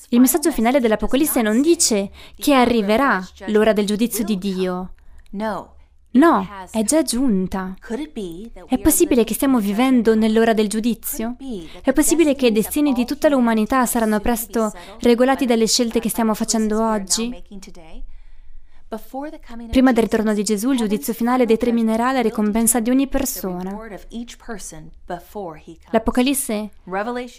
Il 0.09 0.21
messaggio 0.21 0.51
finale 0.51 0.81
dell'Apocalisse 0.81 1.43
non 1.43 1.61
dice 1.61 2.11
che 2.37 2.55
arriverà 2.55 3.23
l'ora 3.49 3.73
del 3.73 3.87
giudizio 3.87 4.25
di 4.25 4.39
Dio. 4.39 4.95
No, 6.13 6.45
è 6.73 6.83
già 6.83 7.03
giunta. 7.03 7.77
È 8.67 8.79
possibile 8.79 9.23
che 9.23 9.35
stiamo 9.35 9.61
vivendo 9.61 10.17
nell'ora 10.17 10.53
del 10.53 10.69
giudizio? 10.69 11.37
È 11.83 11.93
possibile 11.93 12.35
che 12.35 12.49
i 12.49 12.53
destini 12.53 12.93
di 12.93 13.05
tutta 13.05 13.29
l'umanità 13.29 13.87
saranno 13.87 14.19
presto 14.19 14.73
regolati 15.01 15.47
dalle 15.47 15.69
scelte 15.69 16.01
che 16.01 16.09
stiamo 16.09 16.35
facendo 16.35 16.85
oggi? 16.85 17.31
Prima 19.71 19.93
del 19.93 20.03
ritorno 20.03 20.35
di 20.35 20.43
Gesù, 20.43 20.73
il 20.73 20.79
giudizio 20.79 21.13
finale 21.13 21.47
determinerà 21.47 22.11
la 22.11 22.23
ricompensa 22.23 22.81
di 22.81 22.91
ogni 22.91 23.07
persona. 23.07 23.79
L'Apocalisse 25.93 26.71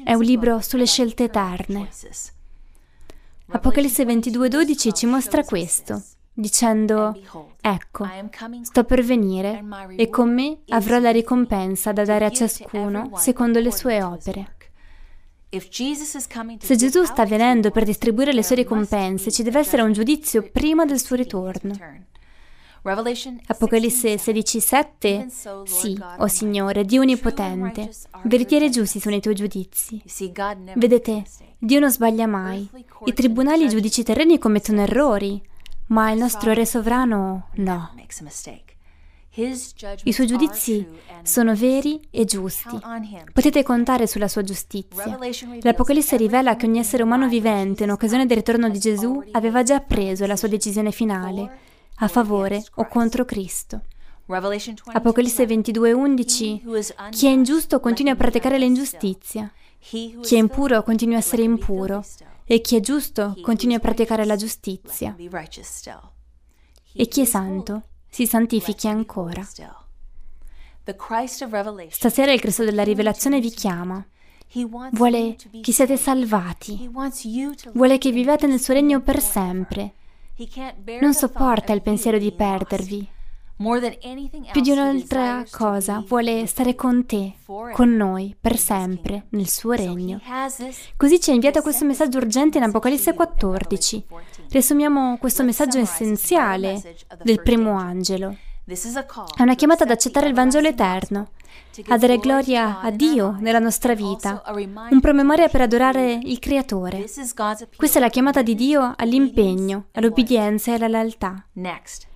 è 0.05 0.13
un 0.13 0.23
libro 0.23 0.61
sulle 0.61 0.85
scelte 0.85 1.25
eterne. 1.25 1.89
Apocalisse 3.47 4.05
22:12 4.05 4.93
ci 4.93 5.05
mostra 5.05 5.43
questo 5.43 6.01
dicendo, 6.33 7.19
ecco, 7.59 8.07
sto 8.61 8.83
per 8.83 9.03
venire 9.03 9.63
e 9.95 10.09
con 10.09 10.33
me 10.33 10.59
avrò 10.69 10.99
la 10.99 11.11
ricompensa 11.11 11.91
da 11.91 12.05
dare 12.05 12.25
a 12.25 12.31
ciascuno 12.31 13.11
secondo 13.15 13.59
le 13.59 13.71
sue 13.71 14.01
opere. 14.01 14.55
Se 16.59 16.75
Gesù 16.77 17.03
sta 17.03 17.25
venendo 17.25 17.71
per 17.71 17.83
distribuire 17.83 18.31
le 18.31 18.43
sue 18.43 18.55
ricompense, 18.55 19.31
ci 19.31 19.43
deve 19.43 19.59
essere 19.59 19.81
un 19.81 19.91
giudizio 19.91 20.49
prima 20.49 20.85
del 20.85 20.99
suo 20.99 21.17
ritorno. 21.17 21.75
Apocalisse 23.47 24.15
16:7 24.15 25.27
Sì, 25.65 25.99
o 26.01 26.23
oh 26.23 26.27
Signore, 26.27 26.85
Dio 26.85 27.01
Onnipotente, 27.01 27.91
veritieri 28.23 28.65
e 28.65 28.69
giusti 28.69 28.99
sono 28.99 29.15
i 29.15 29.21
tuoi 29.21 29.35
giudizi. 29.35 30.01
Vedete, 30.75 31.23
Dio 31.59 31.79
non 31.79 31.91
sbaglia 31.91 32.25
mai. 32.25 32.67
I 33.05 33.13
tribunali 33.13 33.63
e 33.63 33.65
i 33.65 33.69
giudici 33.69 34.03
terreni 34.03 34.39
commettono 34.39 34.81
errori, 34.81 35.39
ma 35.91 36.11
il 36.11 36.19
nostro 36.19 36.53
Re 36.53 36.65
sovrano 36.65 37.47
no. 37.55 37.93
I 40.03 40.11
suoi 40.11 40.27
giudizi 40.27 40.85
sono 41.23 41.55
veri 41.55 42.01
e 42.09 42.25
giusti. 42.25 42.77
Potete 43.31 43.63
contare 43.63 44.05
sulla 44.05 44.27
sua 44.27 44.43
giustizia. 44.43 45.17
L'Apocalisse 45.61 46.17
rivela 46.17 46.57
che 46.57 46.65
ogni 46.65 46.79
essere 46.79 47.03
umano 47.03 47.29
vivente, 47.29 47.85
in 47.85 47.91
occasione 47.91 48.25
del 48.25 48.37
ritorno 48.37 48.69
di 48.69 48.79
Gesù, 48.79 49.23
aveva 49.31 49.63
già 49.63 49.79
preso 49.79 50.25
la 50.25 50.35
sua 50.35 50.49
decisione 50.49 50.91
finale, 50.91 51.59
a 51.95 52.07
favore 52.09 52.61
o 52.75 52.87
contro 52.87 53.23
Cristo. 53.23 53.81
Apocalisse 54.27 55.45
22:11 55.45 57.09
Chi 57.09 57.27
è 57.27 57.29
ingiusto 57.29 57.79
continua 57.79 58.13
a 58.13 58.17
praticare 58.17 58.57
l'ingiustizia. 58.57 59.49
Chi 59.79 60.35
è 60.35 60.37
impuro 60.37 60.83
continua 60.83 61.15
a 61.15 61.19
essere 61.19 61.43
impuro 61.43 62.03
e 62.53 62.59
chi 62.59 62.75
è 62.75 62.81
giusto 62.81 63.37
continui 63.41 63.75
a 63.75 63.79
praticare 63.79 64.25
la 64.25 64.35
giustizia. 64.35 65.15
E 66.93 67.07
chi 67.07 67.21
è 67.21 67.23
santo 67.23 67.83
si 68.09 68.27
santifichi 68.27 68.89
ancora. 68.89 69.41
Stasera 71.89 72.33
il 72.33 72.41
Cristo 72.41 72.65
della 72.65 72.83
rivelazione 72.83 73.39
vi 73.39 73.51
chiama. 73.51 74.05
Vuole 74.91 75.37
che 75.61 75.71
siate 75.71 75.95
salvati. 75.95 76.89
Vuole 77.71 77.97
che 77.97 78.11
viviate 78.11 78.47
nel 78.47 78.59
suo 78.59 78.73
regno 78.73 78.99
per 78.99 79.21
sempre. 79.21 79.93
Non 80.99 81.13
sopporta 81.13 81.71
il 81.71 81.81
pensiero 81.81 82.17
di 82.17 82.33
perdervi. 82.33 83.09
Più 84.51 84.61
di 84.61 84.71
un'altra 84.71 85.43
cosa, 85.51 86.03
vuole 86.07 86.45
stare 86.47 86.73
con 86.75 87.05
te, 87.05 87.35
con 87.73 87.95
noi, 87.95 88.35
per 88.39 88.57
sempre, 88.57 89.27
nel 89.29 89.47
suo 89.47 89.73
regno. 89.73 90.19
Così 90.97 91.19
ci 91.19 91.29
ha 91.29 91.33
inviato 91.33 91.61
questo 91.61 91.85
messaggio 91.85 92.17
urgente 92.17 92.57
in 92.57 92.63
Apocalisse 92.63 93.13
14. 93.13 94.05
Riassumiamo 94.49 95.17
questo 95.17 95.43
messaggio 95.43 95.77
essenziale 95.77 96.81
del 97.23 97.41
primo 97.41 97.77
angelo. 97.77 98.35
È 98.63 99.41
una 99.41 99.55
chiamata 99.55 99.83
ad 99.83 99.91
accettare 99.91 100.27
il 100.27 100.33
Vangelo 100.33 100.67
eterno, 100.67 101.31
a 101.87 101.97
dare 101.97 102.17
gloria 102.17 102.79
a 102.79 102.89
Dio 102.89 103.35
nella 103.39 103.59
nostra 103.59 103.93
vita, 103.93 104.43
un 104.89 104.99
promemoria 105.01 105.49
per 105.49 105.61
adorare 105.61 106.19
il 106.23 106.39
Creatore. 106.39 107.05
Questa 107.75 107.97
è 107.97 108.01
la 108.01 108.09
chiamata 108.09 108.41
di 108.41 108.55
Dio 108.55 108.93
all'impegno, 108.95 109.87
all'obbedienza 109.93 110.71
e 110.71 110.75
alla 110.75 110.87
lealtà. 110.87 111.45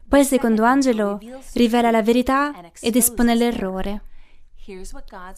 Poi 0.08 0.20
il 0.20 0.26
secondo 0.26 0.64
angelo 0.64 1.20
rivela 1.54 1.92
la 1.92 2.02
verità 2.02 2.54
ed 2.80 2.96
espone 2.96 3.36
l'errore. 3.36 4.02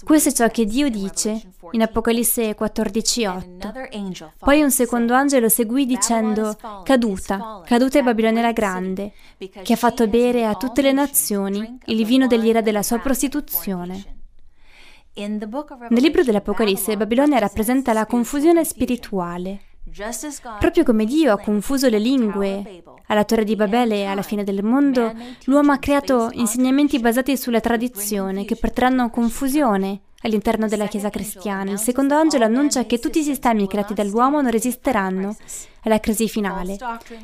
Questo 0.05 0.29
è 0.29 0.31
ciò 0.31 0.47
che 0.47 0.63
Dio 0.63 0.89
dice 0.89 1.41
in 1.71 1.81
Apocalisse 1.81 2.55
14:8. 2.55 4.31
Poi 4.39 4.61
un 4.61 4.71
secondo 4.71 5.13
angelo 5.13 5.49
seguì 5.49 5.85
dicendo, 5.85 6.55
caduta, 6.83 7.61
caduta 7.65 7.99
è 7.99 8.03
Babilonia 8.03 8.41
la 8.41 8.53
grande, 8.53 9.11
che 9.37 9.73
ha 9.73 9.77
fatto 9.77 10.07
bere 10.07 10.45
a 10.45 10.55
tutte 10.55 10.81
le 10.81 10.93
nazioni 10.93 11.77
il 11.87 12.05
vino 12.05 12.27
dell'ira 12.27 12.61
della 12.61 12.83
sua 12.83 12.99
prostituzione. 12.99 14.15
Nel 15.15 16.01
libro 16.01 16.23
dell'Apocalisse 16.23 16.95
Babilonia 16.95 17.39
rappresenta 17.39 17.91
la 17.91 18.05
confusione 18.05 18.63
spirituale. 18.63 19.61
Proprio 20.59 20.83
come 20.83 21.05
Dio 21.05 21.31
ha 21.31 21.39
confuso 21.39 21.87
le 21.87 21.99
lingue 21.99 22.83
alla 23.07 23.23
Torre 23.23 23.45
di 23.45 23.55
Babele 23.55 23.95
e 23.97 24.05
alla 24.05 24.21
fine 24.21 24.43
del 24.43 24.63
mondo, 24.63 25.13
l'uomo 25.45 25.71
ha 25.71 25.77
creato 25.77 26.29
insegnamenti 26.33 26.99
basati 26.99 27.37
sulla 27.37 27.61
tradizione 27.61 28.43
che 28.43 28.57
porteranno 28.57 29.09
confusione 29.09 30.01
all'interno 30.23 30.67
della 30.67 30.87
Chiesa 30.87 31.09
cristiana. 31.09 31.71
Il 31.71 31.79
secondo 31.79 32.15
angelo 32.15 32.43
annuncia 32.43 32.85
che 32.85 32.99
tutti 32.99 33.19
i 33.19 33.23
sistemi 33.23 33.67
creati 33.67 33.93
dall'uomo 33.93 34.41
non 34.41 34.51
resisteranno 34.51 35.35
alla 35.83 35.99
crisi 35.99 36.27
finale. 36.27 36.77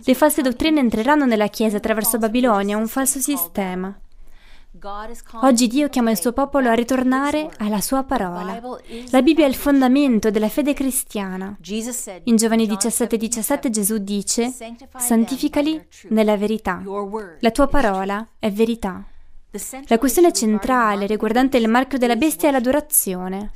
Le 0.03 0.13
false 0.13 0.41
dottrine 0.41 0.79
entreranno 0.79 1.25
nella 1.25 1.47
Chiesa 1.47 1.77
attraverso 1.77 2.17
Babilonia, 2.17 2.77
un 2.77 2.87
falso 2.87 3.19
sistema. 3.19 3.93
Oggi 5.41 5.67
Dio 5.67 5.87
chiama 5.87 6.09
il 6.09 6.19
suo 6.19 6.33
popolo 6.33 6.69
a 6.69 6.73
ritornare 6.73 7.49
alla 7.59 7.79
sua 7.79 8.03
parola. 8.03 8.59
La 9.11 9.21
Bibbia 9.21 9.45
è 9.45 9.47
il 9.47 9.55
fondamento 9.55 10.31
della 10.31 10.49
fede 10.49 10.73
cristiana. 10.73 11.55
In 12.23 12.35
Giovanni 12.35 12.65
17:17 12.67 13.17
17 13.17 13.69
Gesù 13.69 13.97
dice, 13.99 14.51
santificali 14.97 15.79
nella 16.09 16.37
verità. 16.37 16.81
La 17.39 17.51
tua 17.51 17.67
parola 17.67 18.27
è 18.39 18.51
verità. 18.51 19.05
La 19.85 19.99
questione 19.99 20.33
centrale 20.33 21.05
riguardante 21.05 21.57
il 21.57 21.69
marchio 21.69 21.99
della 21.99 22.15
bestia 22.15 22.49
è 22.49 22.51
l'adorazione. 22.51 23.51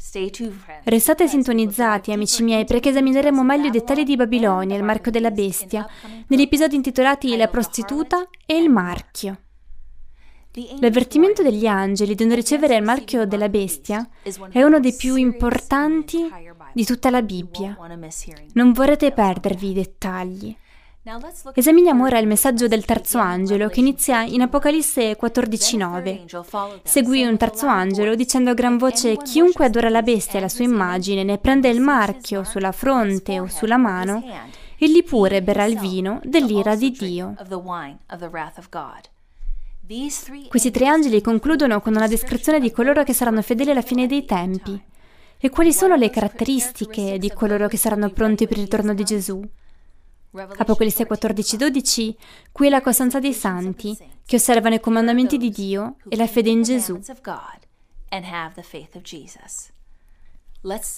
Restate 0.84 1.27
sintonizzati, 1.27 2.12
amici 2.12 2.43
miei, 2.43 2.65
perché 2.65 2.89
esamineremo 2.89 3.41
meglio 3.41 3.67
i 3.67 3.71
dettagli 3.71 4.03
di 4.03 4.15
Babilonia, 4.15 4.77
il 4.77 4.84
marchio 4.84 5.10
della 5.10 5.32
bestia, 5.32 5.88
negli 6.27 6.41
episodi 6.41 6.75
intitolati 6.75 7.36
La 7.36 7.47
prostituta 7.47 8.30
e 8.45 8.56
il 8.56 8.69
marchio. 8.69 9.39
L'avvertimento 10.80 11.43
degli 11.43 11.67
angeli 11.67 12.15
di 12.15 12.26
non 12.26 12.36
ricevere 12.36 12.76
il 12.76 12.84
marchio 12.84 13.28
della 13.28 13.50
bestia 13.50 14.08
è 14.50 14.63
uno 14.63 14.80
dei 14.80 14.93
più 14.93 15.15
importanti 15.15 16.28
di 16.74 16.84
tutta 16.84 17.12
la 17.12 17.22
Bibbia. 17.22 17.78
Non 18.54 18.72
vorrete 18.72 19.12
perdervi 19.12 19.70
i 19.70 19.74
dettagli. 19.74 20.56
Esaminiamo 21.54 22.04
ora 22.04 22.17
il 22.17 22.28
messaggio 22.28 22.67
del 22.67 22.86
terzo 22.86 23.20
angelo 23.20 23.70
che 23.70 23.80
inizia 23.80 24.24
in 24.24 24.41
Apocalisse 24.41 25.15
14:9. 25.15 26.82
Seguì 26.84 27.24
un 27.24 27.38
terzo 27.38 27.67
angelo 27.67 28.15
dicendo 28.15 28.50
a 28.50 28.54
gran 28.54 28.78
voce: 28.78 29.15
Chiunque 29.15 29.65
adora 29.65 29.89
la 29.89 30.02
bestia 30.02 30.39
e 30.39 30.41
la 30.41 30.50
sua 30.50 30.65
immagine 30.65 31.24
ne 31.24 31.38
prende 31.38 31.70
il 31.70 31.80
marchio 31.80 32.43
sulla 32.43 32.74
fronte 32.74 33.39
o 33.39 33.48
sulla 33.48 33.78
mano, 33.78 34.22
egli 34.78 35.04
pure 35.04 35.41
berrà 35.41 35.63
il 35.63 35.80
vino 35.80 36.20
dell'ira 36.24 36.76
di 36.76 36.91
Dio. 36.91 37.36
Questi 40.50 40.69
tre 40.69 40.86
angeli 40.86 41.21
concludono 41.21 41.80
con 41.80 41.95
una 41.95 42.08
descrizione 42.08 42.60
di 42.60 42.71
coloro 42.71 43.04
che 43.04 43.13
saranno 43.13 43.41
fedeli 43.41 43.71
alla 43.71 43.82
fine 43.82 44.06
dei 44.06 44.26
tempi. 44.26 44.78
E 45.38 45.50
quali 45.50 45.71
sono 45.71 45.95
le 45.95 46.10
caratteristiche 46.10 47.17
di 47.17 47.32
coloro 47.32 47.69
che 47.69 47.78
saranno 47.78 48.10
pronti 48.10 48.47
per 48.47 48.58
il 48.58 48.63
ritorno 48.63 48.93
di 48.93 49.06
Gesù? 49.06 49.41
Apocalisse 50.58 51.08
14:12 51.08 52.15
Qui 52.52 52.67
è 52.67 52.69
la 52.69 52.82
costanza 52.82 53.19
dei 53.19 53.34
santi, 53.34 53.97
che 54.26 54.36
osservano 54.36 54.76
i 54.76 54.82
comandamenti 54.82 55.38
di 55.38 55.50
Dio 55.50 55.95
e 56.10 56.17
la 56.17 56.28
fede 56.28 56.50
in 56.50 56.63
Gesù. 56.63 57.00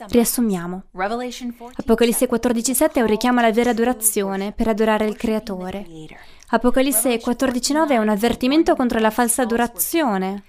Riassumiamo. 0.07 0.83
Apocalisse 1.75 2.29
14.7 2.29 2.93
è 2.93 3.01
un 3.01 3.07
richiamo 3.07 3.39
alla 3.39 3.51
vera 3.51 3.71
adorazione 3.71 4.51
per 4.51 4.67
adorare 4.67 5.05
il 5.05 5.15
Creatore. 5.15 5.85
Apocalisse 6.51 7.19
14.9 7.19 7.89
è 7.89 7.97
un 7.97 8.09
avvertimento 8.09 8.75
contro 8.75 8.99
la 8.99 9.11
falsa 9.11 9.43
adorazione. 9.43 10.43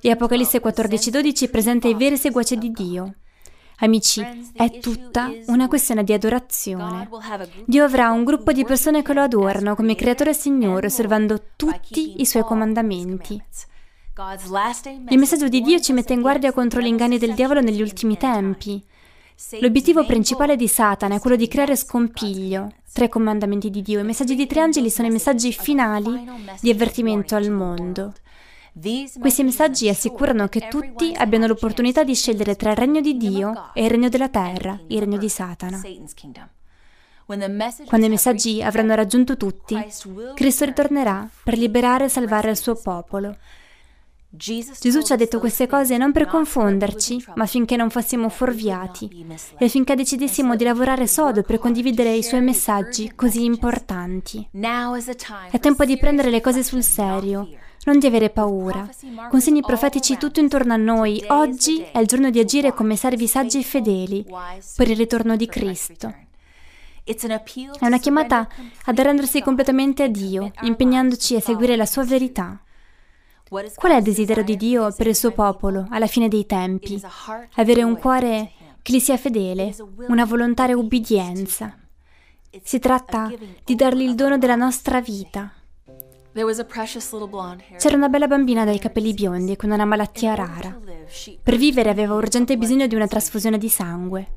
E 0.00 0.10
Apocalisse 0.10 0.60
14.12 0.60 1.50
presenta 1.50 1.88
i 1.88 1.94
veri 1.94 2.16
seguaci 2.16 2.58
di 2.58 2.70
Dio. 2.70 3.14
Amici, 3.80 4.20
è 4.54 4.80
tutta 4.80 5.30
una 5.46 5.68
questione 5.68 6.02
di 6.02 6.12
adorazione. 6.12 7.08
Dio 7.64 7.84
avrà 7.84 8.10
un 8.10 8.24
gruppo 8.24 8.50
di 8.50 8.64
persone 8.64 9.02
che 9.02 9.14
lo 9.14 9.22
adorano 9.22 9.76
come 9.76 9.94
Creatore 9.94 10.30
e 10.30 10.34
Signore, 10.34 10.88
osservando 10.88 11.40
tutti 11.54 12.20
i 12.20 12.26
suoi 12.26 12.42
comandamenti. 12.42 13.40
Il 15.10 15.18
messaggio 15.18 15.46
di 15.46 15.60
Dio 15.60 15.78
ci 15.78 15.92
mette 15.92 16.12
in 16.12 16.20
guardia 16.20 16.50
contro 16.50 16.80
gli 16.80 16.86
inganni 16.86 17.18
del 17.18 17.34
diavolo 17.34 17.60
negli 17.60 17.80
ultimi 17.80 18.16
tempi. 18.16 18.82
L'obiettivo 19.60 20.04
principale 20.04 20.56
di 20.56 20.66
Satana 20.66 21.14
è 21.14 21.20
quello 21.20 21.36
di 21.36 21.46
creare 21.46 21.76
scompiglio. 21.76 22.72
Tre 22.92 23.08
comandamenti 23.08 23.70
di 23.70 23.80
Dio. 23.80 24.00
I 24.00 24.04
messaggi 24.04 24.34
di 24.34 24.48
tre 24.48 24.60
angeli 24.60 24.90
sono 24.90 25.06
i 25.06 25.12
messaggi 25.12 25.52
finali 25.52 26.28
di 26.60 26.68
avvertimento 26.68 27.36
al 27.36 27.48
mondo. 27.50 28.12
Questi 29.20 29.44
messaggi 29.44 29.88
assicurano 29.88 30.48
che 30.48 30.66
tutti 30.66 31.14
abbiano 31.16 31.46
l'opportunità 31.46 32.02
di 32.02 32.16
scegliere 32.16 32.56
tra 32.56 32.72
il 32.72 32.76
regno 32.76 33.00
di 33.00 33.16
Dio 33.16 33.70
e 33.72 33.84
il 33.84 33.90
regno 33.90 34.08
della 34.08 34.28
terra, 34.28 34.80
il 34.88 34.98
regno 34.98 35.16
di 35.16 35.28
Satana. 35.28 35.80
Quando 37.24 38.06
i 38.06 38.08
messaggi 38.08 38.60
avranno 38.64 38.96
raggiunto 38.96 39.36
tutti, 39.36 39.76
Cristo 40.34 40.64
ritornerà 40.64 41.28
per 41.44 41.56
liberare 41.56 42.06
e 42.06 42.08
salvare 42.08 42.50
il 42.50 42.56
suo 42.56 42.74
popolo. 42.74 43.36
Gesù 44.30 45.02
ci 45.02 45.12
ha 45.14 45.16
detto 45.16 45.38
queste 45.38 45.66
cose 45.66 45.96
non 45.96 46.12
per 46.12 46.26
confonderci, 46.26 47.24
ma 47.36 47.44
affinché 47.44 47.76
non 47.76 47.88
fossimo 47.88 48.28
fuorviati 48.28 49.26
e 49.56 49.64
affinché 49.64 49.94
decidessimo 49.94 50.54
di 50.54 50.64
lavorare 50.64 51.06
sodo 51.06 51.42
per 51.42 51.58
condividere 51.58 52.14
i 52.14 52.22
suoi 52.22 52.42
messaggi 52.42 53.12
così 53.14 53.44
importanti. 53.44 54.46
È 55.50 55.58
tempo 55.58 55.86
di 55.86 55.96
prendere 55.96 56.28
le 56.28 56.42
cose 56.42 56.62
sul 56.62 56.82
serio, 56.82 57.48
non 57.84 57.98
di 57.98 58.06
avere 58.06 58.28
paura. 58.28 58.86
Con 59.30 59.40
segni 59.40 59.62
profetici 59.62 60.18
tutto 60.18 60.40
intorno 60.40 60.74
a 60.74 60.76
noi, 60.76 61.24
oggi 61.28 61.80
è 61.90 61.98
il 61.98 62.06
giorno 62.06 62.28
di 62.28 62.38
agire 62.38 62.74
come 62.74 62.96
servi 62.96 63.26
saggi 63.26 63.60
e 63.60 63.62
fedeli 63.62 64.26
per 64.76 64.90
il 64.90 64.96
ritorno 64.96 65.36
di 65.36 65.46
Cristo. 65.46 66.14
È 67.02 67.86
una 67.86 67.98
chiamata 67.98 68.46
ad 68.84 68.98
arrendersi 68.98 69.40
completamente 69.40 70.02
a 70.02 70.08
Dio, 70.08 70.50
impegnandoci 70.60 71.34
a 71.34 71.40
seguire 71.40 71.76
la 71.76 71.86
sua 71.86 72.04
verità. 72.04 72.60
Qual 73.48 73.92
è 73.92 73.96
il 73.96 74.02
desiderio 74.02 74.44
di 74.44 74.56
Dio 74.56 74.92
per 74.94 75.06
il 75.06 75.16
suo 75.16 75.30
popolo 75.30 75.86
alla 75.90 76.06
fine 76.06 76.28
dei 76.28 76.44
tempi? 76.44 77.00
Avere 77.54 77.82
un 77.82 77.96
cuore 77.98 78.52
che 78.82 78.92
gli 78.92 79.00
sia 79.00 79.16
fedele, 79.16 79.74
una 80.08 80.24
volontaria 80.24 80.76
ubbidienza. 80.76 81.74
Si 82.62 82.78
tratta 82.78 83.32
di 83.64 83.74
dargli 83.74 84.02
il 84.02 84.14
dono 84.14 84.36
della 84.36 84.54
nostra 84.54 85.00
vita. 85.00 85.52
C'era 87.78 87.96
una 87.96 88.08
bella 88.08 88.26
bambina 88.26 88.64
dai 88.64 88.78
capelli 88.78 89.12
biondi 89.14 89.56
con 89.56 89.70
una 89.70 89.84
malattia 89.84 90.34
rara. 90.34 90.78
Per 91.42 91.56
vivere 91.56 91.88
aveva 91.88 92.14
urgente 92.14 92.56
bisogno 92.56 92.86
di 92.86 92.94
una 92.94 93.08
trasfusione 93.08 93.58
di 93.58 93.68
sangue. 93.68 94.28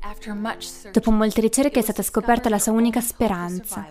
Dopo 0.90 1.10
molte 1.10 1.40
ricerche 1.40 1.78
è 1.78 1.82
stata 1.82 2.02
scoperta 2.02 2.48
la 2.48 2.58
sua 2.58 2.72
unica 2.72 3.00
speranza. 3.00 3.86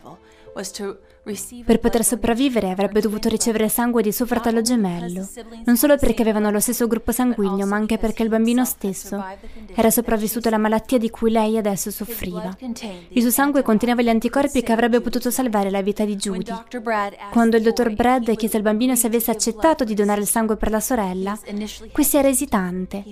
Per 1.63 1.79
poter 1.79 2.03
sopravvivere 2.03 2.71
avrebbe 2.71 2.99
dovuto 2.99 3.29
ricevere 3.29 3.69
sangue 3.69 4.01
di 4.01 4.11
suo 4.11 4.25
fratello 4.25 4.61
gemello, 4.61 5.27
non 5.65 5.77
solo 5.77 5.95
perché 5.95 6.23
avevano 6.23 6.49
lo 6.49 6.59
stesso 6.59 6.87
gruppo 6.87 7.11
sanguigno, 7.11 7.67
ma 7.67 7.75
anche 7.75 7.99
perché 7.99 8.23
il 8.23 8.29
bambino 8.29 8.65
stesso 8.65 9.23
era 9.75 9.91
sopravvissuto 9.91 10.47
alla 10.47 10.57
malattia 10.57 10.97
di 10.97 11.11
cui 11.11 11.29
lei 11.29 11.57
adesso 11.57 11.91
soffriva. 11.91 12.57
Il 13.09 13.21
suo 13.21 13.29
sangue 13.29 13.61
conteneva 13.61 14.01
gli 14.01 14.09
anticorpi 14.09 14.63
che 14.63 14.71
avrebbe 14.71 14.99
potuto 14.99 15.29
salvare 15.29 15.69
la 15.69 15.83
vita 15.83 16.05
di 16.05 16.15
Judy. 16.15 16.51
Quando 17.31 17.55
il 17.55 17.63
dottor 17.63 17.93
Brad 17.93 18.35
chiese 18.35 18.57
al 18.57 18.63
bambino 18.63 18.95
se 18.95 19.05
avesse 19.07 19.29
accettato 19.29 19.83
di 19.83 19.93
donare 19.93 20.21
il 20.21 20.27
sangue 20.27 20.57
per 20.57 20.71
la 20.71 20.79
sorella, 20.79 21.37
questi 21.91 22.17
era 22.17 22.29
esitante. 22.29 23.03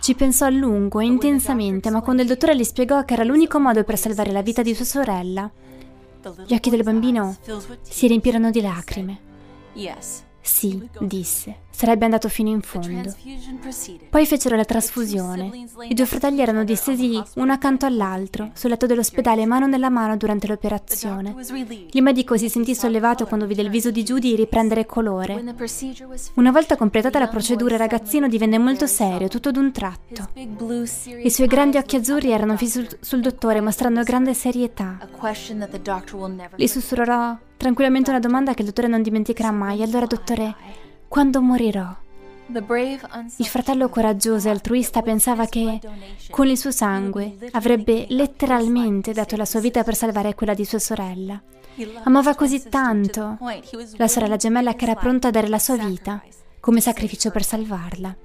Ci 0.00 0.14
pensò 0.16 0.46
a 0.46 0.50
lungo 0.50 0.98
e 0.98 1.04
intensamente, 1.04 1.90
ma 1.90 2.00
quando 2.00 2.22
il 2.22 2.28
dottore 2.28 2.56
gli 2.56 2.64
spiegò 2.64 3.04
che 3.04 3.14
era 3.14 3.22
l'unico 3.24 3.60
modo 3.60 3.84
per 3.84 3.96
salvare 3.96 4.32
la 4.32 4.42
vita 4.42 4.62
di 4.62 4.74
sua 4.74 4.84
sorella, 4.84 5.48
gli 6.46 6.54
occhi 6.54 6.70
del 6.70 6.82
bambino 6.82 7.36
si 7.82 8.06
riempirono 8.06 8.50
di 8.50 8.60
lacrime. 8.60 9.28
Sì, 10.42 10.88
disse. 11.00 11.68
Sarebbe 11.70 12.04
andato 12.04 12.28
fino 12.28 12.50
in 12.50 12.60
fondo. 12.60 13.14
Poi 14.10 14.26
fecero 14.26 14.56
la 14.56 14.64
trasfusione. 14.64 15.68
I 15.88 15.94
due 15.94 16.04
fratelli 16.04 16.42
erano 16.42 16.64
distesi 16.64 17.22
uno 17.36 17.52
accanto 17.52 17.86
all'altro, 17.86 18.50
sul 18.52 18.70
letto 18.70 18.86
dell'ospedale, 18.86 19.46
mano 19.46 19.66
nella 19.66 19.88
mano 19.88 20.16
durante 20.16 20.46
l'operazione. 20.46 21.34
Il 21.92 22.02
medico 22.02 22.36
si 22.36 22.50
sentì 22.50 22.74
sollevato 22.74 23.26
quando 23.26 23.46
vide 23.46 23.62
il 23.62 23.70
viso 23.70 23.90
di 23.90 24.02
Judy 24.02 24.34
riprendere 24.34 24.84
colore. 24.84 25.42
Una 26.34 26.50
volta 26.50 26.76
completata 26.76 27.18
la 27.18 27.28
procedura, 27.28 27.74
il 27.74 27.80
ragazzino 27.80 28.28
divenne 28.28 28.58
molto 28.58 28.86
serio, 28.86 29.28
tutto 29.28 29.50
d'un 29.50 29.72
tratto. 29.72 30.28
I 30.34 31.30
suoi 31.30 31.46
grandi 31.46 31.78
occhi 31.78 31.96
azzurri 31.96 32.30
erano 32.30 32.56
fissi 32.56 32.86
sul 33.00 33.20
dottore, 33.20 33.60
mostrando 33.60 34.02
grande 34.02 34.34
serietà. 34.34 34.98
Gli 36.56 36.66
sussurrò 36.66 37.38
tranquillamente 37.60 38.08
una 38.08 38.20
domanda 38.20 38.54
che 38.54 38.62
il 38.62 38.68
dottore 38.68 38.88
non 38.88 39.02
dimenticherà 39.02 39.50
mai. 39.50 39.82
Allora, 39.82 40.06
dottore, 40.06 40.54
quando 41.08 41.42
morirò? 41.42 41.94
Il 42.46 43.46
fratello 43.46 43.90
coraggioso 43.90 44.48
e 44.48 44.50
altruista 44.50 45.02
pensava 45.02 45.44
che 45.44 45.78
con 46.30 46.48
il 46.48 46.56
suo 46.56 46.70
sangue 46.70 47.36
avrebbe 47.52 48.06
letteralmente 48.08 49.12
dato 49.12 49.36
la 49.36 49.44
sua 49.44 49.60
vita 49.60 49.84
per 49.84 49.94
salvare 49.94 50.34
quella 50.34 50.54
di 50.54 50.64
sua 50.64 50.78
sorella. 50.78 51.40
Amava 52.04 52.34
così 52.34 52.66
tanto 52.68 53.36
la 53.96 54.08
sorella 54.08 54.36
gemella 54.36 54.74
che 54.74 54.84
era 54.84 54.94
pronta 54.94 55.28
a 55.28 55.30
dare 55.30 55.48
la 55.48 55.58
sua 55.58 55.76
vita 55.76 56.22
come 56.60 56.80
sacrificio 56.80 57.30
per 57.30 57.44
salvarla. 57.44 58.16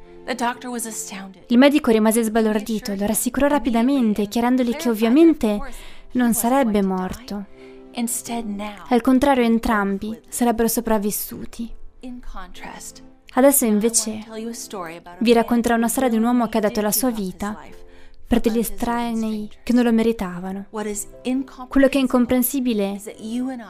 Il 1.48 1.58
medico 1.58 1.92
rimase 1.92 2.24
sbalordito 2.24 2.94
e 2.94 2.98
lo 2.98 3.06
rassicurò 3.06 3.48
rapidamente, 3.48 4.28
chiarendogli 4.28 4.76
che 4.78 4.90
ovviamente 4.90 5.60
non 6.14 6.34
sarebbe 6.34 6.82
morto. 6.82 7.54
Al 8.90 9.02
contrario, 9.02 9.44
entrambi 9.44 10.20
sarebbero 10.28 10.68
sopravvissuti. 10.68 11.74
Adesso 13.38 13.66
invece 13.66 14.24
vi 15.20 15.34
racconterò 15.34 15.76
una 15.76 15.88
storia 15.88 16.10
di 16.10 16.18
un 16.18 16.24
uomo 16.24 16.48
che 16.48 16.58
ha 16.58 16.62
dato 16.62 16.82
la 16.82 16.92
sua 16.92 17.12
vita 17.12 17.60
per 18.28 18.40
degli 18.40 18.60
estranei 18.60 19.50
che 19.64 19.74
non 19.74 19.84
lo 19.84 19.92
meritavano. 19.92 20.66
Quello 20.72 21.88
che 21.88 21.98
è 21.98 22.02
incomprensibile 22.02 23.02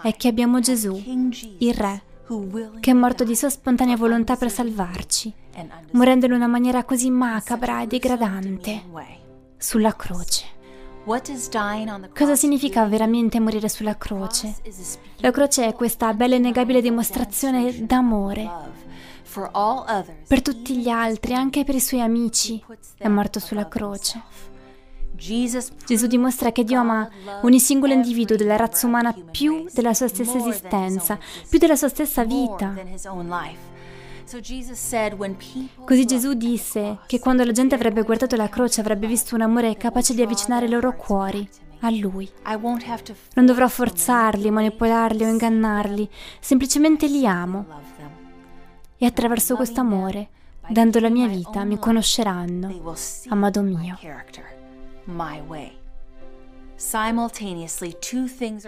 è 0.04 0.16
che 0.16 0.28
abbiamo 0.28 0.60
Gesù, 0.60 0.96
il 1.58 1.74
Re, 1.74 2.02
che 2.80 2.92
è 2.92 2.94
morto 2.94 3.24
di 3.24 3.36
sua 3.36 3.50
spontanea 3.50 3.96
volontà 3.96 4.36
per 4.36 4.52
salvarci, 4.52 5.34
morendo 5.92 6.26
in 6.26 6.32
una 6.34 6.48
maniera 6.48 6.84
così 6.84 7.10
macabra 7.10 7.82
e 7.82 7.88
degradante 7.88 8.84
sulla 9.58 9.96
croce. 9.96 10.54
Cosa 12.18 12.36
significa 12.36 12.86
veramente 12.86 13.39
morire 13.39 13.70
sulla 13.70 13.96
croce? 13.96 14.56
La 15.18 15.30
croce 15.30 15.68
è 15.68 15.74
questa 15.74 16.12
bella 16.13 16.34
e 16.34 16.38
innegabile 16.38 16.82
dimostrazione 16.82 17.86
d'amore. 17.86 18.50
Per 20.28 20.41
tutti 20.41 20.78
gli 20.78 20.89
altri, 20.89 21.34
anche 21.34 21.63
per 21.63 21.76
i 21.76 21.80
suoi 21.80 22.02
amici, 22.02 22.63
è 22.98 23.08
morto 23.08 23.39
sulla 23.39 23.68
croce. 23.68 24.22
Gesù 25.15 26.08
dimostra 26.08 26.52
che 26.52 26.63
Dio 26.63 26.80
ama 26.80 27.08
ogni 27.44 27.60
singolo 27.60 27.94
individuo 27.94 28.36
della 28.36 28.56
razza 28.56 28.88
umana 28.88 29.13
più 29.13 29.65
della 29.72 29.94
sua 29.94 30.08
stessa 30.08 30.38
esistenza, 30.38 31.20
più 31.48 31.60
della 31.60 31.76
sua 31.76 31.88
stessa 31.89 32.24
vita. 32.26 32.74
Così 35.86 36.06
Gesù 36.06 36.34
disse 36.34 37.00
che 37.06 37.20
quando 37.20 37.44
la 37.44 37.52
gente 37.52 37.76
avrebbe 37.76 38.02
guardato 38.02 38.36
la 38.36 38.50
croce 38.50 38.82
avrebbe 38.82 39.08
visto 39.08 39.36
un 39.36 39.42
amore 39.42 39.78
capace 39.78 40.14
di 40.14 40.22
avvicinare 40.22 40.66
i 40.66 40.70
loro 40.70 40.96
cuori 40.96 41.48
a 41.82 41.92
Lui. 41.92 42.30
Non 43.36 43.46
dovrò 43.46 43.68
forzarli, 43.68 44.50
manipolarli 44.50 45.24
o 45.24 45.28
ingannarli, 45.28 46.10
semplicemente 46.40 47.08
li 47.08 47.26
amo. 47.28 47.66
E 48.98 49.06
attraverso 49.06 49.56
questo 49.56 49.82
amore, 49.82 50.30
dando 50.70 51.00
la 51.00 51.10
mia 51.10 51.28
vita, 51.28 51.64
mi 51.64 51.78
conosceranno, 51.78 52.96
amado 53.30 53.62
mio. 53.62 53.98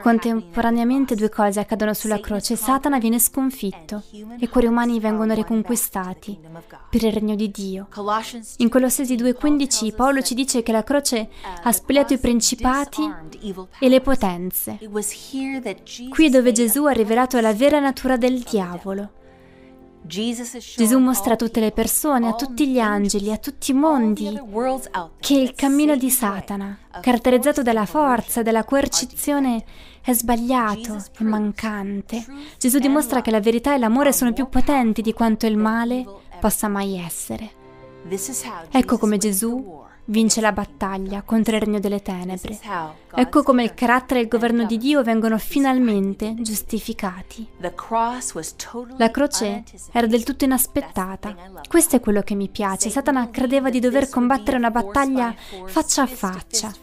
Contemporaneamente 0.02 1.15
due 1.15 1.30
cose 1.30 1.60
accadono 1.60 1.93
sulla 1.93 2.20
croce. 2.20 2.56
Satana 2.56 3.00
viene 3.00 3.20
sconfitto 3.20 4.04
e 4.12 4.38
i 4.39 4.48
cuori 4.48 4.67
umani 4.67 5.00
vengono 5.00 5.34
riconquistati 5.34 6.39
per 6.89 7.04
il 7.04 7.12
regno 7.12 7.36
di 7.36 7.52
Dio. 7.52 7.88
In 8.58 8.70
Colossesi 8.70 9.15
2.15 9.15 9.93
Paolo 9.93 10.22
ci 10.22 10.36
dice 10.36 10.63
che 10.63 10.72
la 10.72 10.84
croce 10.84 11.30
ha 11.63 11.72
spogliato 11.72 12.13
i 12.13 12.17
principati 12.17 13.02
e 13.80 13.89
le 13.89 14.00
potenze. 14.00 14.80
Qui 16.10 16.26
è 16.26 16.30
dove 16.30 16.52
Gesù 16.54 16.86
ha 16.86 16.91
rivelato 16.91 17.39
la 17.41 17.53
vera 17.53 17.80
natura 17.80 18.16
del 18.16 18.39
diavolo. 18.39 19.12
Gesù 20.08 20.99
mostra 20.99 21.34
a 21.34 21.36
tutte 21.36 21.60
le 21.60 21.72
persone, 21.72 22.30
a 22.30 22.34
tutti 22.34 22.68
gli 22.68 22.80
angeli, 22.80 23.32
a 23.32 23.38
tutti 23.38 23.72
i 23.72 23.74
mondi, 23.74 24.39
che 25.20 25.34
il 25.34 25.53
cammino 25.53 25.95
di 25.95 26.10
Satana, 26.10 26.78
caratterizzato 27.01 27.62
dalla 27.62 27.86
forza, 27.86 28.41
dalla 28.41 28.64
coercizione, 28.64 29.64
è 30.01 30.14
sbagliato, 30.14 31.03
è 31.18 31.24
mancante. 31.24 32.26
Gesù 32.58 32.80
dimostra 32.80 33.22
che 33.22 33.32
la 33.32 33.41
verità 33.41 33.76
e 33.76 33.78
l'amore 33.78 34.14
sono 34.14 34.34
più 34.34 34.47
potenti 34.47 35.01
di 35.01 35.14
quanto 35.14 35.45
il 35.45 35.58
male 35.58 36.05
possa 36.39 36.68
mai 36.68 36.97
essere. 36.97 37.51
Ecco 38.72 38.97
come 38.97 39.18
Gesù 39.18 39.86
vince 40.10 40.41
la 40.41 40.51
battaglia 40.51 41.22
contro 41.22 41.55
il 41.55 41.62
regno 41.62 41.80
delle 41.80 42.01
tenebre. 42.01 42.60
Ecco 43.14 43.43
come 43.43 43.64
il 43.64 43.74
carattere 43.74 44.20
e 44.20 44.24
il 44.24 44.30
governo 44.30 44.66
di 44.66 44.78
Dio 44.78 45.03
vengono 45.03 45.38
finalmente 45.38 46.36
giustificati. 46.39 47.47
La 48.97 49.12
croce 49.12 49.64
era 49.91 50.08
del 50.08 50.24
tutto 50.24 50.45
inaspettata. 50.45 51.36
Questo 51.68 51.95
è 51.95 51.99
quello 51.99 52.22
che 52.22 52.36
mi 52.36 52.49
piace. 52.49 52.89
Satana 52.89 53.30
credeva 53.30 53.70
di 53.70 53.80
dover 53.80 54.10
combattere 54.10 54.58
una 54.58 54.72
battaglia 54.72 55.34
faccia 55.66 56.03
a 56.03 56.08
faccia. 56.08 56.74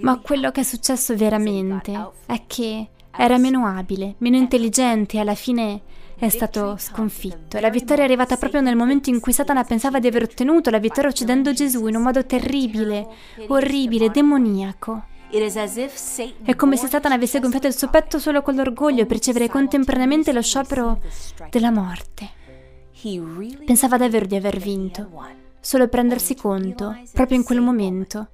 Ma 0.00 0.18
quello 0.18 0.50
che 0.50 0.60
è 0.60 0.64
successo 0.64 1.16
veramente 1.16 1.92
è 2.26 2.42
che 2.46 2.88
era 3.16 3.38
meno 3.38 3.66
abile, 3.66 4.14
meno 4.18 4.36
intelligente 4.36 5.16
e 5.16 5.20
alla 5.20 5.34
fine 5.34 5.80
è 6.18 6.28
stato 6.28 6.76
sconfitto. 6.78 7.60
La 7.60 7.70
vittoria 7.70 8.02
è 8.02 8.06
arrivata 8.06 8.36
proprio 8.36 8.60
nel 8.60 8.76
momento 8.76 9.10
in 9.10 9.20
cui 9.20 9.32
Satana 9.32 9.64
pensava 9.64 9.98
di 9.98 10.06
aver 10.06 10.22
ottenuto 10.22 10.70
la 10.70 10.78
vittoria 10.78 11.10
uccidendo 11.10 11.52
Gesù 11.52 11.86
in 11.86 11.96
un 11.96 12.02
modo 12.02 12.24
terribile, 12.24 13.06
orribile, 13.48 14.10
demoniaco. 14.10 15.04
È 16.42 16.54
come 16.54 16.76
se 16.76 16.86
Satana 16.86 17.16
avesse 17.16 17.40
gonfiato 17.40 17.66
il 17.66 17.76
suo 17.76 17.90
petto 17.90 18.18
solo 18.18 18.42
con 18.42 18.54
l'orgoglio 18.54 19.04
per 19.06 19.16
ricevere 19.16 19.48
contemporaneamente 19.48 20.32
lo 20.32 20.40
sciopero 20.40 21.00
della 21.50 21.70
morte. 21.70 22.30
Pensava 23.64 23.96
davvero 23.98 24.24
di 24.26 24.36
aver 24.36 24.58
vinto, 24.58 25.10
solo 25.60 25.88
per 25.88 26.00
rendersi 26.00 26.34
conto, 26.34 26.96
proprio 27.12 27.36
in 27.36 27.44
quel 27.44 27.60
momento, 27.60 28.28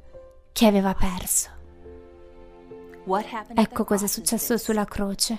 che 0.52 0.66
aveva 0.66 0.94
perso. 0.94 1.61
Ecco 3.54 3.84
cosa 3.84 4.04
è 4.04 4.08
successo 4.08 4.56
sulla 4.56 4.84
croce. 4.84 5.38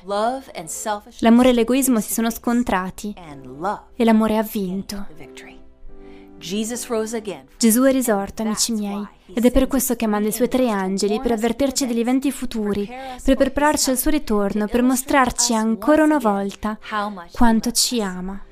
L'amore 1.20 1.50
e 1.50 1.54
l'egoismo 1.54 2.00
si 2.00 2.12
sono 2.14 2.30
scontrati. 2.30 3.14
E 3.96 4.04
l'amore 4.04 4.38
ha 4.38 4.44
vinto. 4.44 5.08
Gesù 7.58 7.84
è 7.84 7.92
risorto, 7.94 8.42
amici 8.42 8.74
miei, 8.74 9.08
ed 9.34 9.46
è 9.46 9.52
per 9.52 9.68
questo 9.68 9.96
che 9.96 10.08
manda 10.08 10.28
i 10.28 10.34
suoi 10.34 10.50
tre 10.50 10.70
angeli 10.70 11.22
per 11.22 11.32
avvertirci 11.32 11.86
degli 11.88 12.02
eventi 12.02 12.32
futuri, 12.32 12.86
per 13.24 13.36
prepararci 13.38 13.90
al 13.92 13.98
suo 13.98 14.12
ritorno, 14.12 14.68
per 14.68 14.82
mostrarci 14.84 15.54
ancora 15.54 16.04
una 16.04 16.18
volta 16.18 16.78
quanto 17.32 17.72
ci 17.72 18.02
ama. 18.02 18.44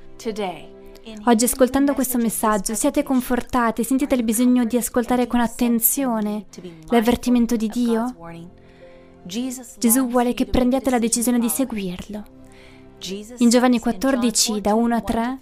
Oggi 1.24 1.44
ascoltando 1.44 1.92
questo 1.92 2.16
messaggio 2.16 2.72
siate 2.74 3.02
confortati, 3.02 3.84
sentite 3.84 4.14
il 4.14 4.22
bisogno 4.24 4.64
di 4.64 4.78
ascoltare 4.78 5.26
con 5.26 5.40
attenzione 5.40 6.46
l'avvertimento 6.88 7.56
di 7.56 7.68
Dio? 7.68 8.14
Gesù 9.24 10.08
vuole 10.08 10.34
che 10.34 10.46
prendiate 10.46 10.90
la 10.90 10.98
decisione 10.98 11.38
di 11.38 11.48
seguirlo. 11.48 12.24
In 13.38 13.48
Giovanni 13.48 13.80
14, 13.80 14.60
da 14.60 14.74
1 14.74 14.94
a 14.94 15.00
3, 15.00 15.38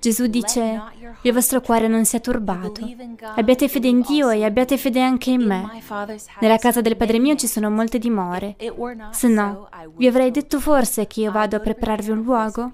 Gesù 0.00 0.26
dice, 0.26 0.80
il 1.22 1.32
vostro 1.32 1.60
cuore 1.60 1.88
non 1.88 2.04
sia 2.04 2.20
turbato, 2.20 2.88
abbiate 3.34 3.68
fede 3.68 3.88
in 3.88 4.02
Dio 4.02 4.30
e 4.30 4.44
abbiate 4.44 4.76
fede 4.76 5.02
anche 5.02 5.30
in 5.30 5.42
me. 5.42 5.82
Nella 6.40 6.58
casa 6.58 6.80
del 6.80 6.96
Padre 6.96 7.18
mio 7.18 7.34
ci 7.34 7.46
sono 7.46 7.70
molte 7.70 7.98
dimore, 7.98 8.56
se 9.10 9.28
no, 9.28 9.68
vi 9.96 10.06
avrei 10.06 10.30
detto 10.30 10.60
forse 10.60 11.06
che 11.06 11.22
io 11.22 11.32
vado 11.32 11.56
a 11.56 11.60
prepararvi 11.60 12.10
un 12.10 12.22
luogo? 12.22 12.72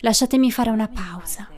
Lasciatemi 0.00 0.50
fare 0.50 0.70
una 0.70 0.88
pausa. 0.88 1.48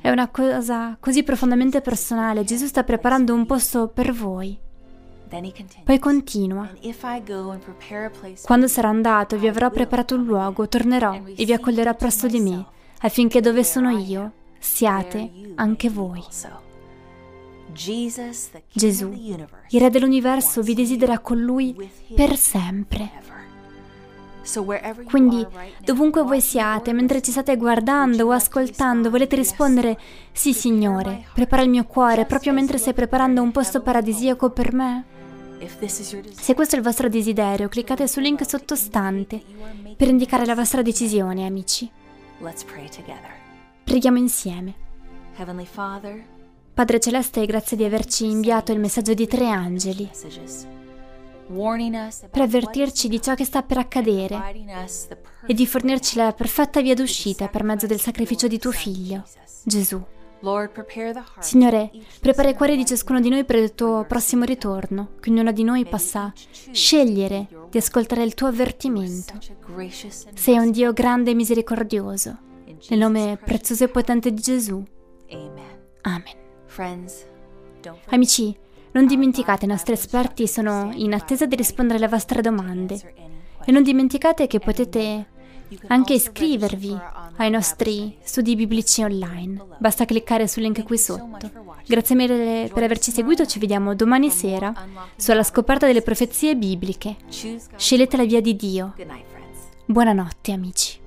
È 0.00 0.10
una 0.10 0.28
cosa 0.28 0.96
così 0.98 1.22
profondamente 1.22 1.80
personale, 1.80 2.42
Gesù 2.42 2.66
sta 2.66 2.82
preparando 2.82 3.32
un 3.34 3.46
posto 3.46 3.88
per 3.88 4.12
voi. 4.12 4.58
Poi 5.84 5.98
continua. 5.98 6.68
Quando 8.42 8.68
sarò 8.68 8.88
andato, 8.88 9.38
vi 9.38 9.48
avrò 9.48 9.70
preparato 9.70 10.14
un 10.14 10.24
luogo, 10.24 10.68
tornerò 10.68 11.14
e 11.14 11.44
vi 11.44 11.52
accoglierò 11.52 11.94
presso 11.94 12.26
di 12.26 12.40
me, 12.40 12.66
affinché 13.00 13.40
dove 13.40 13.64
sono 13.64 13.90
io, 13.90 14.32
siate 14.58 15.30
anche 15.54 15.88
voi. 15.88 16.22
Gesù, 18.72 19.10
il 19.12 19.80
Re 19.80 19.90
dell'universo, 19.90 20.60
vi 20.60 20.74
desidera 20.74 21.18
con 21.20 21.40
Lui 21.40 21.74
per 22.14 22.36
sempre. 22.36 23.10
Quindi, 25.04 25.46
dovunque 25.84 26.22
voi 26.22 26.40
siate, 26.40 26.92
mentre 26.92 27.22
ci 27.22 27.30
state 27.30 27.56
guardando 27.56 28.26
o 28.26 28.32
ascoltando, 28.32 29.08
volete 29.08 29.36
rispondere, 29.36 29.98
sì 30.32 30.52
Signore, 30.52 31.24
prepara 31.32 31.62
il 31.62 31.70
mio 31.70 31.84
cuore 31.84 32.26
proprio 32.26 32.52
mentre 32.52 32.76
stai 32.76 32.92
preparando 32.92 33.40
un 33.40 33.52
posto 33.52 33.80
paradisiaco 33.80 34.50
per 34.50 34.72
me? 34.74 35.04
Se 35.68 36.54
questo 36.54 36.74
è 36.74 36.78
il 36.78 36.84
vostro 36.84 37.08
desiderio, 37.08 37.68
cliccate 37.68 38.08
sul 38.08 38.22
link 38.22 38.48
sottostante 38.48 39.40
per 39.96 40.08
indicare 40.08 40.44
la 40.44 40.54
vostra 40.54 40.82
decisione, 40.82 41.46
amici. 41.46 41.90
Preghiamo 43.84 44.18
insieme. 44.18 44.74
Padre 46.74 47.00
Celeste, 47.00 47.44
grazie 47.46 47.76
di 47.76 47.84
averci 47.84 48.24
inviato 48.24 48.72
il 48.72 48.80
messaggio 48.80 49.14
di 49.14 49.26
tre 49.26 49.48
angeli 49.48 50.08
per 52.30 52.40
avvertirci 52.40 53.08
di 53.08 53.20
ciò 53.20 53.34
che 53.34 53.44
sta 53.44 53.62
per 53.62 53.76
accadere 53.78 54.40
e 55.46 55.54
di 55.54 55.66
fornirci 55.66 56.16
la 56.16 56.32
perfetta 56.32 56.80
via 56.80 56.94
d'uscita 56.94 57.48
per 57.48 57.62
mezzo 57.62 57.86
del 57.86 58.00
sacrificio 58.00 58.46
di 58.46 58.58
tuo 58.58 58.72
figlio, 58.72 59.24
Gesù. 59.64 60.02
Signore, 61.38 61.90
prepara 62.20 62.48
i 62.48 62.54
cuori 62.54 62.76
di 62.76 62.84
ciascuno 62.84 63.20
di 63.20 63.28
noi 63.28 63.44
per 63.44 63.56
il 63.56 63.74
tuo 63.74 64.04
prossimo 64.06 64.44
ritorno, 64.44 65.12
che 65.20 65.30
ognuno 65.30 65.52
di 65.52 65.62
noi 65.62 65.86
possa 65.86 66.32
scegliere 66.72 67.46
di 67.70 67.78
ascoltare 67.78 68.24
il 68.24 68.34
tuo 68.34 68.48
avvertimento. 68.48 69.34
Sei 70.34 70.58
un 70.58 70.70
Dio 70.70 70.92
grande 70.92 71.30
e 71.30 71.34
misericordioso. 71.34 72.38
Nel 72.88 72.98
nome 72.98 73.38
prezioso 73.42 73.84
e 73.84 73.88
potente 73.88 74.32
di 74.32 74.40
Gesù. 74.40 74.82
Amen. 76.02 76.36
Amici, 78.10 78.56
non 78.92 79.06
dimenticate, 79.06 79.64
i 79.64 79.68
nostri 79.68 79.92
esperti 79.92 80.48
sono 80.48 80.90
in 80.94 81.14
attesa 81.14 81.46
di 81.46 81.54
rispondere 81.54 81.98
alle 81.98 82.08
vostre 82.08 82.42
domande. 82.42 83.14
E 83.64 83.70
non 83.70 83.84
dimenticate 83.84 84.48
che 84.48 84.58
potete 84.58 85.26
anche 85.86 86.14
iscrivervi 86.14 86.98
ai 87.36 87.50
nostri 87.50 88.16
studi 88.22 88.56
biblici 88.56 89.02
online. 89.02 89.62
Basta 89.78 90.04
cliccare 90.04 90.46
sul 90.46 90.62
link 90.62 90.82
qui 90.82 90.98
sotto. 90.98 91.50
Grazie 91.86 92.14
mille 92.14 92.70
per 92.72 92.82
averci 92.82 93.10
seguito, 93.10 93.46
ci 93.46 93.58
vediamo 93.58 93.94
domani 93.94 94.30
sera 94.30 94.72
sulla 95.16 95.42
scoperta 95.42 95.86
delle 95.86 96.02
profezie 96.02 96.56
bibliche. 96.56 97.16
Scegliete 97.76 98.16
la 98.16 98.24
via 98.24 98.40
di 98.40 98.54
Dio. 98.56 98.94
Buonanotte 99.84 100.52
amici. 100.52 101.01